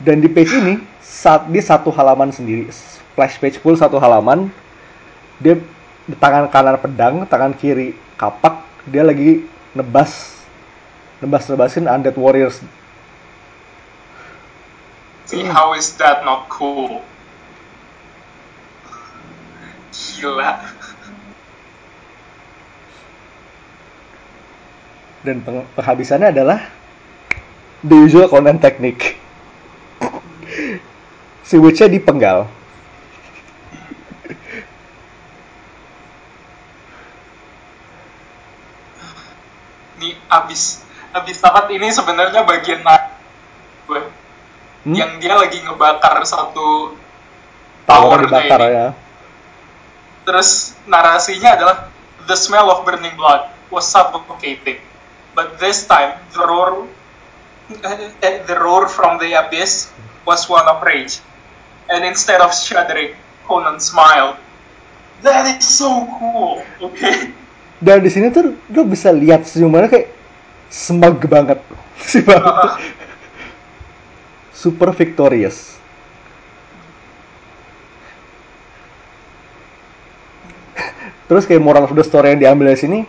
[0.00, 4.52] Dan di page ini, saat di satu halaman sendiri, splash page full satu halaman,
[5.40, 5.60] dia
[6.04, 9.44] di tangan kanan pedang, tangan kiri kapak, dia lagi
[9.76, 10.40] nebas,
[11.20, 12.60] nebas-nebasin undead warriors.
[15.26, 17.02] See, how is that not cool?
[19.90, 20.75] Gila.
[25.26, 26.70] Dan peng- penghabisannya adalah
[27.82, 29.18] the usual Conan technique.
[31.42, 32.46] si Witch-nya dipenggal.
[39.96, 40.84] Nih abis
[41.16, 42.84] abis tamat ini sebenarnya bagian
[43.86, 44.02] gue
[44.86, 44.94] Hmm?
[44.94, 46.94] yang dia lagi ngebakar satu
[47.86, 48.74] Tower dibakar ini.
[48.74, 48.86] ya.
[50.22, 51.76] Terus narasinya adalah
[52.26, 54.78] the smell of burning blood was suffocating,
[55.36, 56.88] but this time the roar,
[58.24, 59.92] eh, the roar from the abyss
[60.24, 61.20] was one of rage,
[61.92, 63.12] and instead of shuddering,
[63.44, 64.40] Conan smiled.
[65.20, 66.64] That is so cool.
[66.80, 67.32] Okay.
[67.76, 70.08] Dan di sini tuh lo bisa lihat senyumannya kayak
[70.72, 71.60] smug banget.
[71.96, 72.92] Si banget.
[74.52, 75.80] Super victorious.
[81.28, 83.00] Terus kayak moral of the story yang diambil dari sini,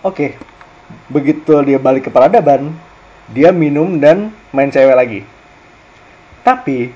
[0.00, 0.40] oke,
[1.10, 2.74] begitu dia balik ke peradaban,
[3.30, 5.20] dia minum dan main cewek lagi.
[6.42, 6.90] Tapi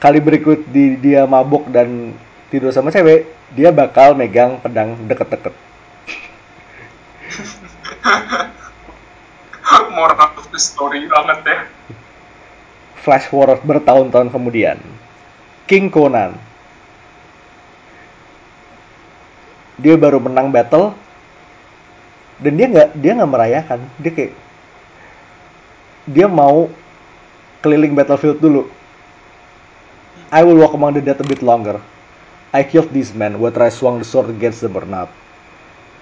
[0.00, 2.16] kali berikut di, dia mabuk dan
[2.48, 5.54] tidur sama cewek, dia bakal megang pedang deket-deket.
[9.94, 11.58] Moral of the story banget ya.
[13.00, 14.76] Flash forward bertahun-tahun kemudian,
[15.64, 16.36] King Conan,
[19.80, 20.92] dia baru menang battle
[22.40, 24.34] dan dia nggak dia nggak merayakan, dia kayak
[26.08, 26.72] dia mau
[27.60, 28.66] keliling battlefield dulu.
[30.32, 31.82] I will walk among the dead a bit longer.
[32.50, 35.10] I killed these men, whether I swung the sword against them or not.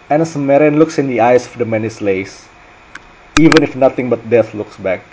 [0.08, 2.48] And Sumerian looks in the eyes of the man he slays,
[3.36, 5.04] even if nothing but death looks back.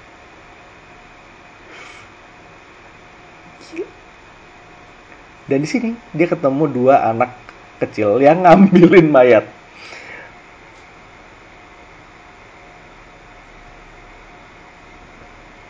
[5.45, 7.35] Dan di sini dia ketemu dua anak
[7.83, 9.45] kecil yang ngambilin mayat.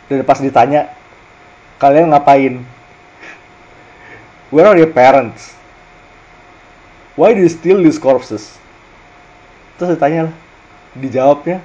[0.06, 0.94] Dan pas ditanya,
[1.82, 2.62] kalian ngapain?
[4.54, 5.58] Where are your parents?
[7.18, 8.54] Why do you steal these corpses?
[9.80, 10.34] Terus ditanya lah,
[10.94, 11.58] dijawabnya,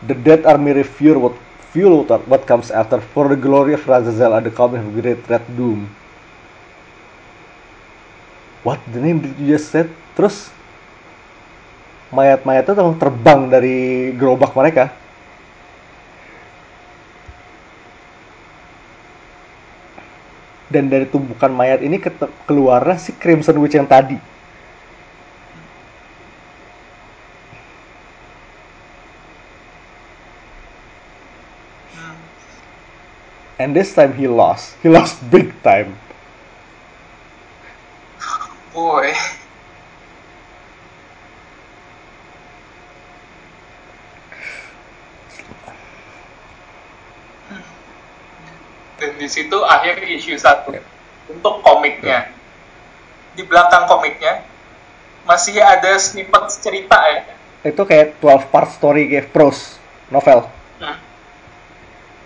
[0.00, 1.36] The dead army revere what
[1.76, 5.44] fuel what, comes after for the glory of Razazel and the coming of great red
[5.56, 5.92] doom.
[8.64, 9.92] What the name did you just said?
[10.16, 10.48] Terus
[12.12, 14.92] mayat-mayatnya terbang dari gerobak mereka.
[20.70, 24.14] Dan dari tumbukan mayat ini kete- keluarlah si Crimson Witch yang tadi.
[33.60, 34.78] And this time he lost.
[34.80, 35.98] He lost big time.
[38.72, 39.12] Boy.
[49.30, 50.74] Situ akhir issue satu
[51.30, 52.34] untuk komiknya.
[53.38, 54.42] Di belakang komiknya
[55.24, 57.22] masih ada snippet cerita ya.
[57.62, 59.78] Itu kayak 12 part story kayak prose
[60.10, 60.50] novel.
[60.82, 60.98] Hmm.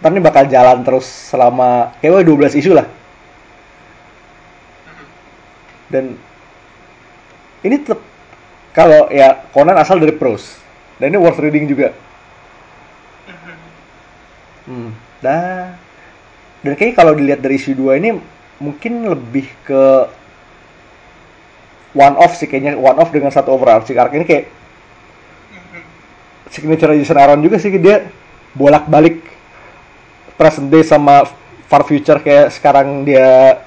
[0.00, 2.88] Ntar ini bakal jalan terus selama kayak 12 isu lah.
[5.92, 6.16] Dan
[7.64, 8.00] ini tetap
[8.74, 10.58] kalau ya Conan asal dari prose
[10.98, 11.94] dan ini worth reading juga
[14.66, 14.90] hmm
[15.22, 15.78] dah
[16.64, 18.16] dan kayaknya kalau dilihat dari issue 2 ini
[18.58, 19.84] mungkin lebih ke
[21.92, 24.48] one off sih kayaknya one off dengan satu overarching arc ini kayak
[26.48, 28.08] signature Jason Aaron juga sih dia
[28.54, 29.20] bolak-balik
[30.38, 31.26] present day sama
[31.66, 33.58] far future kayak sekarang dia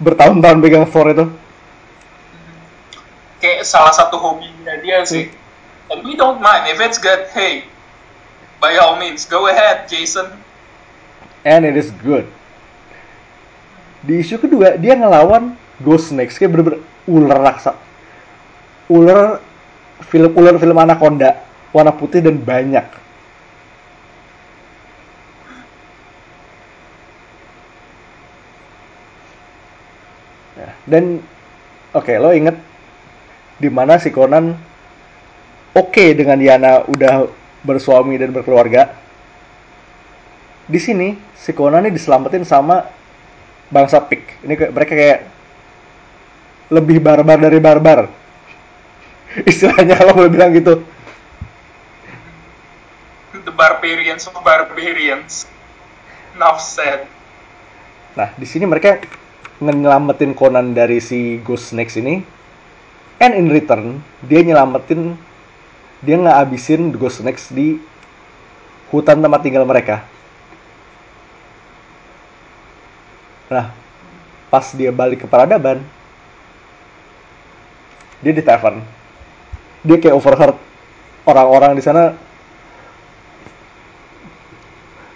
[0.00, 1.26] bertahun-tahun pegang Thor itu.
[3.38, 5.30] Kayak salah satu hobinya dia sih.
[5.92, 7.28] And we don't mind if it's good.
[7.32, 7.68] Hey,
[8.60, 10.32] by all means, go ahead, Jason.
[11.48, 12.28] And it is good.
[14.04, 17.72] Di isu kedua dia ngelawan Ghost Snakes kayak bener-bener ular raksa.
[18.92, 19.40] Ular
[20.12, 21.40] film ular film Anaconda
[21.72, 22.84] warna putih dan banyak.
[30.58, 31.24] Ya, dan
[31.96, 32.60] oke okay, lo inget
[33.56, 34.52] di mana si Conan
[35.72, 37.24] oke okay dengan Yana udah
[37.64, 39.07] bersuami dan berkeluarga.
[40.68, 42.84] Di sini si Conan ini diselamatin sama
[43.72, 44.44] bangsa Pik.
[44.44, 45.20] Ini kayak, mereka kayak
[46.68, 48.00] lebih barbar dari barbar.
[49.50, 50.84] Istilahnya kalau boleh bilang gitu.
[53.32, 55.48] The barbarians of barbarians.
[56.36, 57.08] Enough said.
[58.12, 59.00] Nah, di sini mereka
[59.64, 62.20] nyelamatin Conan dari si Ghost Snakes ini.
[63.18, 65.18] And in return, dia nyelamatin
[66.04, 67.80] dia nggak abisin Ghost Snakes di
[68.94, 70.06] hutan tempat tinggal mereka.
[73.48, 73.72] Nah,
[74.52, 75.80] pas dia balik ke peradaban,
[78.20, 78.84] dia di tavern.
[79.84, 80.56] Dia kayak overheard
[81.24, 82.12] orang-orang di sana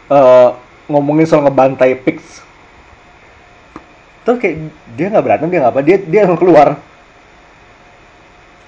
[0.09, 0.57] uh,
[0.89, 2.41] ngomongin soal ngebantai pigs.
[4.23, 4.57] Terus kayak
[4.95, 6.79] dia nggak berantem dia nggak apa dia dia keluar.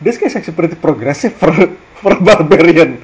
[0.02, 1.54] Dia kayak seperti progresif for
[2.02, 2.98] for barbarian.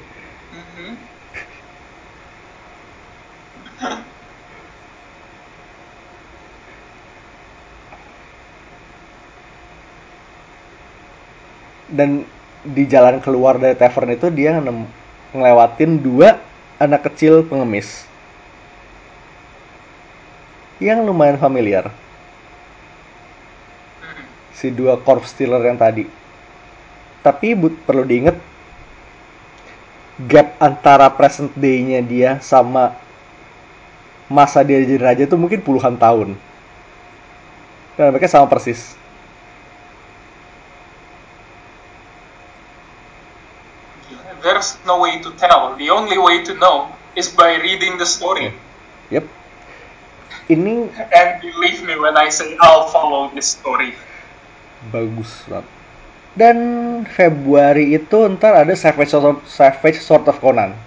[12.01, 12.25] Dan
[12.65, 14.57] di jalan keluar dari tavern itu dia
[15.37, 16.41] ngelewatin dua
[16.81, 18.09] anak kecil pengemis.
[20.81, 21.93] Yang lumayan familiar.
[24.57, 26.09] Si dua corpse stealer yang tadi.
[27.21, 28.33] Tapi bu- perlu diingat
[30.25, 32.97] gap antara present day-nya dia sama
[34.25, 36.33] masa dia jadi raja itu mungkin puluhan tahun.
[37.93, 38.97] Dan mereka sama persis
[44.61, 45.73] There's no way to tell.
[45.73, 48.53] The only way to know is by reading the story.
[49.09, 49.25] yep
[50.45, 53.97] ini And believe me when I say I'll follow this story.
[54.93, 55.65] bagus banget.
[56.37, 56.57] Dan
[57.09, 60.77] Februari itu ntar ada Savage Sort of, Savage Sort of Conan.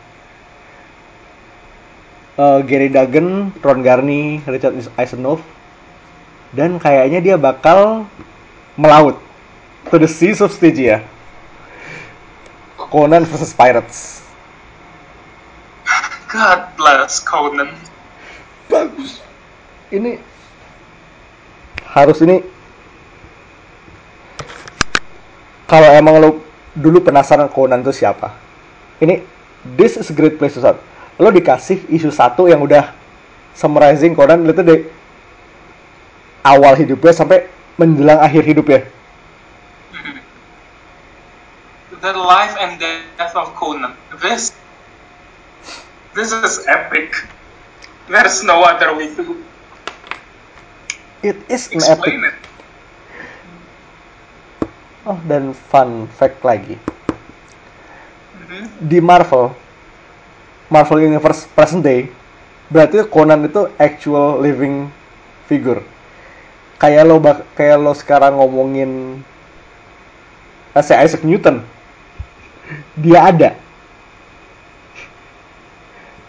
[2.39, 5.43] Eh, Gary Duggan, Ron Garney, Richard Eisenhower,
[6.55, 8.07] dan kayaknya dia bakal
[8.79, 9.19] melaut
[9.91, 11.03] to the seas of Stygia.
[12.91, 14.25] Conan versus Pirates.
[16.29, 17.71] God bless Conan.
[18.67, 19.23] Bagus.
[19.95, 20.19] Ini
[21.95, 22.43] harus ini
[25.71, 26.31] kalau emang lo
[26.75, 28.35] dulu penasaran Conan itu siapa
[28.99, 29.23] ini
[29.79, 30.83] this is a great place to start
[31.23, 32.91] lo dikasih isu satu yang udah
[33.55, 34.83] summarizing Conan itu dari
[36.43, 37.47] awal hidupnya sampai
[37.79, 38.91] menjelang akhir hidupnya
[42.05, 43.97] The life and death of Conan.
[44.21, 44.53] This,
[46.13, 47.17] this is epic.
[48.13, 49.25] There's no other way to
[51.25, 52.37] it is an epic explain it.
[55.09, 56.77] oh dan fun fact lagi
[58.45, 58.69] Mhm.
[58.85, 59.57] di Marvel
[60.69, 62.13] Marvel Universe present day
[62.69, 64.93] berarti Conan itu actual living
[65.49, 65.81] figure
[66.77, 69.25] kayak lo bak kayak lo sekarang ngomongin
[70.77, 71.65] eh, si Isaac Newton
[72.99, 73.51] dia ada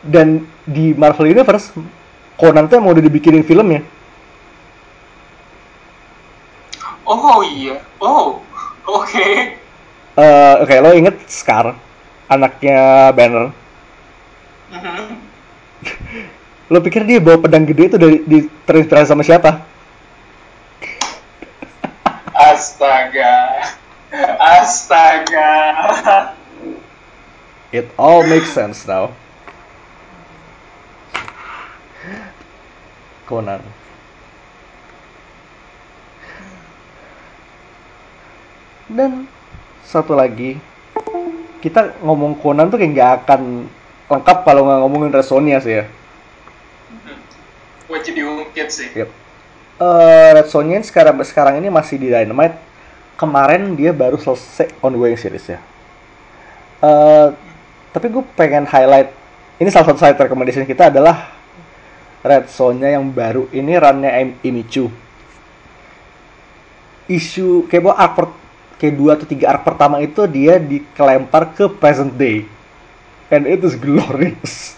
[0.05, 1.73] dan di Marvel Universe
[2.37, 3.81] Conan tuh mau udah dibikinin filmnya
[7.05, 7.77] Oh iya.
[8.01, 8.41] Oh,
[8.89, 9.27] oke.
[10.15, 11.75] Eh, oke lo inget Scar
[12.25, 13.51] anaknya Banner
[14.65, 15.21] Mhm.
[16.73, 19.61] lo pikir dia bawa pedang gede itu dari di terinspirasi sama siapa
[22.33, 23.61] Astaga.
[24.45, 25.49] Astaga.
[27.73, 29.09] It all makes sense now.
[33.25, 33.65] Conan.
[38.85, 39.25] Dan
[39.81, 40.61] satu lagi,
[41.65, 43.65] kita ngomong Conan tuh kayak nggak akan
[44.05, 45.89] lengkap kalau nggak ngomongin Red Sonja sih ya.
[47.01, 47.17] Hmm.
[47.89, 48.93] Gue jadi ungkit sih.
[48.93, 49.09] Yep.
[49.81, 52.74] Uh, Red Sonja sekarang sekarang ini masih di Dynamite.
[53.15, 55.59] Kemarin dia baru selesai ongoing series ya.
[56.83, 57.31] Uh,
[57.95, 59.07] tapi gue pengen highlight
[59.55, 61.31] ini salah satu side recommendation kita adalah
[62.25, 64.11] Red Sonja yang baru ini runnya
[64.43, 64.91] Imichu.
[67.05, 68.25] Isu kayak bahwa arc per,
[68.81, 72.49] kayak dua atau tiga arc pertama itu dia dikelempar ke present day,
[73.29, 74.73] and it is glorious.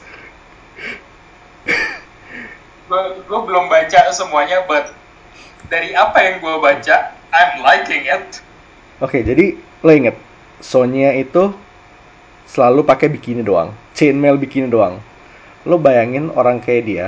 [3.27, 4.96] gue belum baca semuanya, but
[5.67, 6.95] dari apa yang gue baca,
[7.31, 8.39] I'm liking it.
[9.03, 10.17] Oke, okay, jadi lo inget,
[10.63, 11.53] Sonya itu
[12.49, 14.97] selalu pakai bikini doang, chainmail bikini doang.
[15.67, 17.07] Lo bayangin orang kayak dia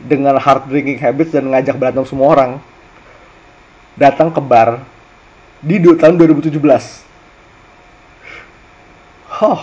[0.00, 2.52] dengan hard drinking habits dan ngajak berantem semua orang
[4.00, 4.80] datang ke bar
[5.60, 6.56] di tahun 2017.
[9.40, 9.60] Oh.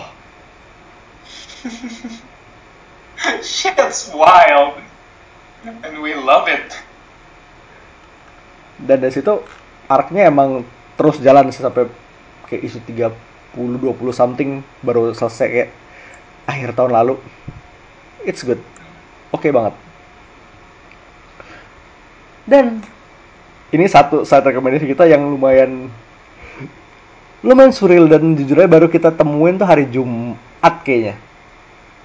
[3.42, 4.78] Shit's wild.
[5.66, 6.78] And we love it.
[8.78, 9.42] Dan dari situ
[9.90, 10.62] arc-nya emang
[10.98, 11.90] terus jalan sampai
[12.50, 13.14] kayak isu 30
[13.58, 15.70] 20 something baru selesai kayak
[16.46, 17.16] akhir tahun lalu.
[18.24, 18.62] It's good.
[19.34, 19.74] Oke okay banget.
[22.48, 22.80] Dan
[23.76, 25.92] ini satu satu rekomendasi kita yang lumayan
[27.44, 31.20] lumayan surreal dan jujur aja baru kita temuin tuh hari Jumat kayaknya.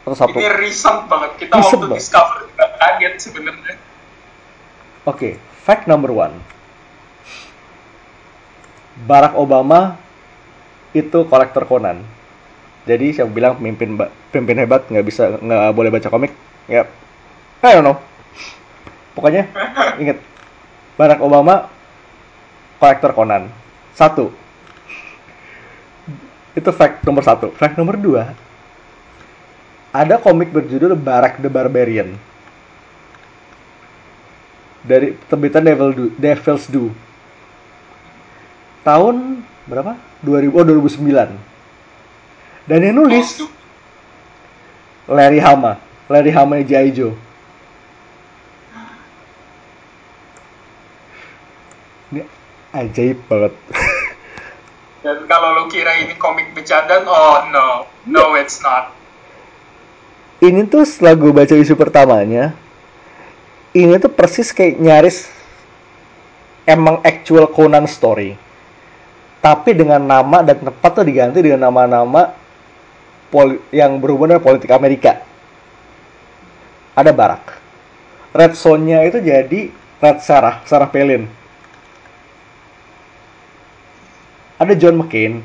[0.03, 0.39] Atau Sabtu.
[0.43, 1.31] Ini recent banget.
[1.39, 1.99] Kita recent waktu banget.
[2.03, 3.75] discover juga kaget sebenarnya.
[5.03, 5.33] Oke, okay,
[5.63, 6.35] fact number one.
[9.03, 9.99] Barack Obama
[10.93, 12.05] itu kolektor Conan.
[12.83, 13.95] Jadi siapa bilang pemimpin
[14.31, 16.33] pemimpin hebat nggak bisa nggak boleh baca komik?
[16.67, 16.87] Ya, yep.
[17.63, 17.97] I don't know.
[19.15, 19.47] Pokoknya
[20.03, 20.19] inget
[20.99, 21.71] Barack Obama
[22.83, 23.51] kolektor Conan.
[23.95, 24.35] Satu.
[26.53, 27.55] Itu fact nomor satu.
[27.55, 28.35] Fact nomor dua.
[29.93, 32.17] Ada komik berjudul Barack the Barbarian.
[34.83, 36.91] Dari terbitan Devil Do, Devil's Do.
[38.83, 39.95] Tahun berapa?
[40.27, 42.71] 2000 oh 2009.
[42.71, 43.43] Dan yang nulis
[45.11, 45.79] Larry Hama.
[46.07, 46.91] Larry Hama J.I.
[46.95, 47.15] Joe
[52.13, 52.23] ini
[52.77, 53.53] ajaib banget
[55.05, 58.93] dan kalau lo kira ini komik bercanda oh no no it's not
[60.45, 62.53] ini tuh setelah gue baca isu pertamanya
[63.73, 65.33] ini tuh persis kayak nyaris
[66.69, 68.37] emang actual Conan story
[69.43, 72.31] tapi dengan nama dan tempat tuh diganti dengan nama-nama
[73.75, 75.19] yang berhubungan dengan politik Amerika.
[76.95, 77.59] Ada Barak
[78.33, 79.61] Red itu jadi
[80.01, 81.29] Red Sarah Sarah Palin.
[84.57, 85.43] Ada John McCain,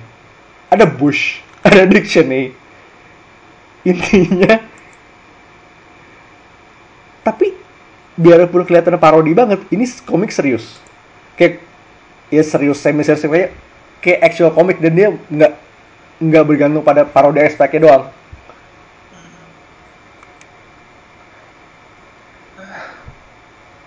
[0.69, 2.53] ada Bush, ada Dick Cheney.
[3.81, 4.61] Intinya,
[7.23, 7.55] tapi
[8.19, 10.77] biarpun kelihatan parodi banget, ini komik serius.
[11.33, 11.63] Kayak
[12.29, 13.55] ya serius semi serius kayak
[14.07, 15.51] kayak actual komik dan dia nggak
[16.23, 18.03] nggak bergantung pada parodi aspeknya doang.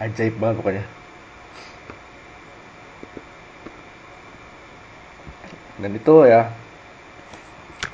[0.01, 0.85] Ajaib banget pokoknya.
[5.81, 6.53] dan itu ya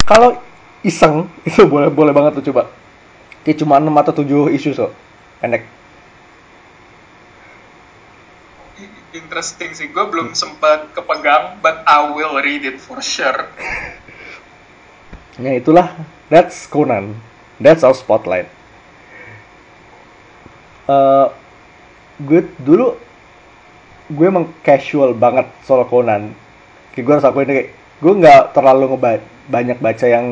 [0.04, 0.34] kalau
[0.82, 2.68] iseng itu boleh boleh banget tuh coba
[3.46, 4.86] kayak cuma 6 atau 7 isu so
[5.38, 5.70] pendek
[9.16, 9.88] interesting sih.
[9.88, 13.48] Gue belum sempat kepegang but I will read it for sure.
[15.40, 15.97] Ya itulah.
[16.28, 17.16] That's Conan.
[17.56, 18.51] That's our spotlight.
[20.86, 21.32] Uh,
[22.22, 22.94] gue dulu
[24.06, 26.30] gue emang casual banget soal Conan.
[26.94, 29.12] Kayak gue harus akuin kayak gue nggak terlalu ngeba
[29.47, 30.26] banyak baca yang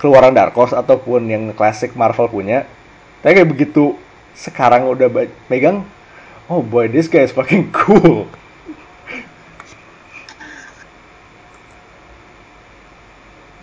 [0.00, 2.68] keluaran Dark Horse ataupun yang klasik Marvel punya.
[3.24, 3.96] Tapi kayak begitu
[4.36, 5.08] sekarang udah
[5.48, 5.86] megang
[6.48, 8.28] oh boy this guy is fucking cool.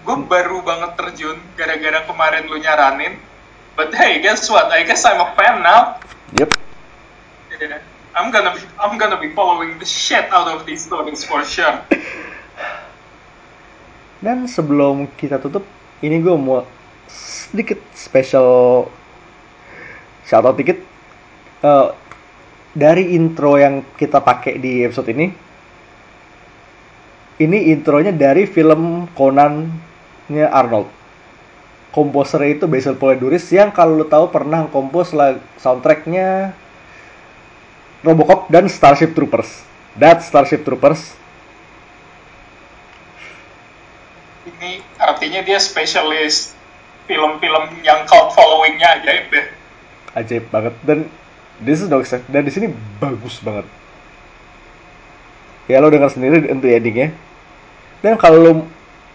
[0.02, 3.16] Gue baru banget terjun gara-gara kemarin lu nyaranin.
[3.78, 4.68] But hey guess what?
[4.74, 6.02] I guess I'm a fan now.
[6.36, 6.52] Yep.
[7.62, 7.80] Yeah.
[8.12, 11.80] I'm gonna be I'm gonna be following the shit out of these stories for sure.
[14.22, 15.66] Dan sebelum kita tutup,
[16.04, 16.68] ini gue mau
[17.08, 18.86] sedikit special
[20.28, 20.84] shout out dikit.
[21.64, 21.96] Uh,
[22.72, 25.28] dari intro yang kita pakai di episode ini.
[27.42, 30.88] Ini intronya dari film Conan-nya Arnold.
[31.92, 35.12] Komposernya itu Basil Poledouris yang kalau lo tahu pernah kompos
[35.60, 36.56] soundtracknya
[38.06, 39.50] Robocop dan Starship Troopers.
[40.00, 41.20] That Starship Troopers
[44.48, 46.54] Ini artinya dia spesialis
[47.06, 49.46] film-film yang cult followingnya ajaib deh.
[50.12, 51.00] ajaib banget dan
[51.64, 52.30] this is no exception.
[52.34, 52.70] dan di sini
[53.00, 53.66] bagus banget.
[55.70, 57.14] Ya lo dengar sendiri untuk endingnya.
[58.02, 58.52] Dan kalau lo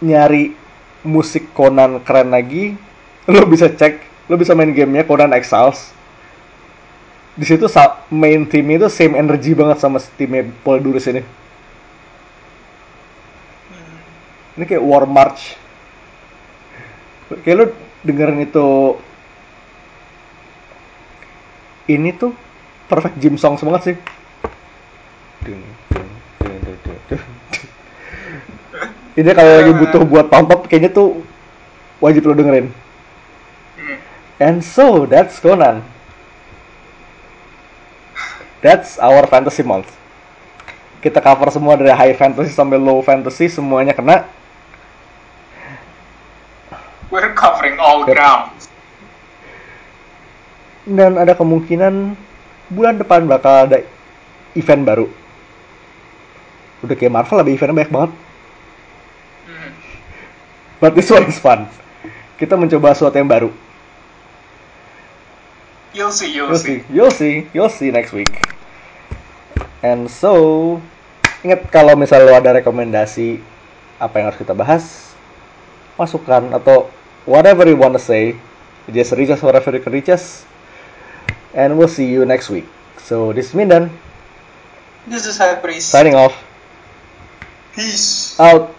[0.00, 0.54] nyari
[1.02, 2.74] musik Conan keren lagi
[3.26, 5.92] lo bisa cek lo bisa main gamenya Conan Exiles.
[7.36, 7.68] Di situ
[8.08, 11.20] main theme itu same energy banget sama timnya Polydorus ini
[14.56, 15.54] ini kayak War March.
[17.44, 17.64] Kayak lo
[18.02, 18.96] dengerin itu
[21.86, 22.34] ini tuh
[22.90, 23.96] perfect gym songs banget sih.
[29.16, 31.24] Ini kalau lagi butuh buat pump up kayaknya tuh
[32.02, 32.68] wajib lo dengerin.
[34.36, 35.80] And so that's Conan
[38.66, 39.86] that's our fantasy month.
[40.98, 44.26] Kita cover semua dari high fantasy sampai low fantasy semuanya kena.
[47.06, 48.55] We're covering all ground.
[50.86, 52.14] Dan ada kemungkinan
[52.70, 53.82] bulan depan bakal ada
[54.54, 55.06] event baru.
[56.86, 58.12] Udah kayak Marvel ada eventnya banyak banget.
[60.78, 61.66] But this one is fun.
[62.36, 63.50] Kita mencoba sesuatu yang baru.
[65.96, 66.84] You'll see, you'll, you'll see.
[66.84, 68.28] see you'll see you'll see next week.
[69.80, 70.76] And so
[71.40, 73.40] ingat kalau misalnya lo ada rekomendasi
[73.96, 75.16] apa yang harus kita bahas
[75.96, 76.92] masukkan atau
[77.24, 78.36] whatever you wanna say
[78.92, 80.44] just reach us wherever you can reach us
[81.56, 82.68] and we'll see you next week
[83.00, 83.88] so this is Mindan
[85.08, 85.88] This is High Priest.
[85.88, 86.36] signing off
[87.74, 88.38] Peace.
[88.38, 88.75] out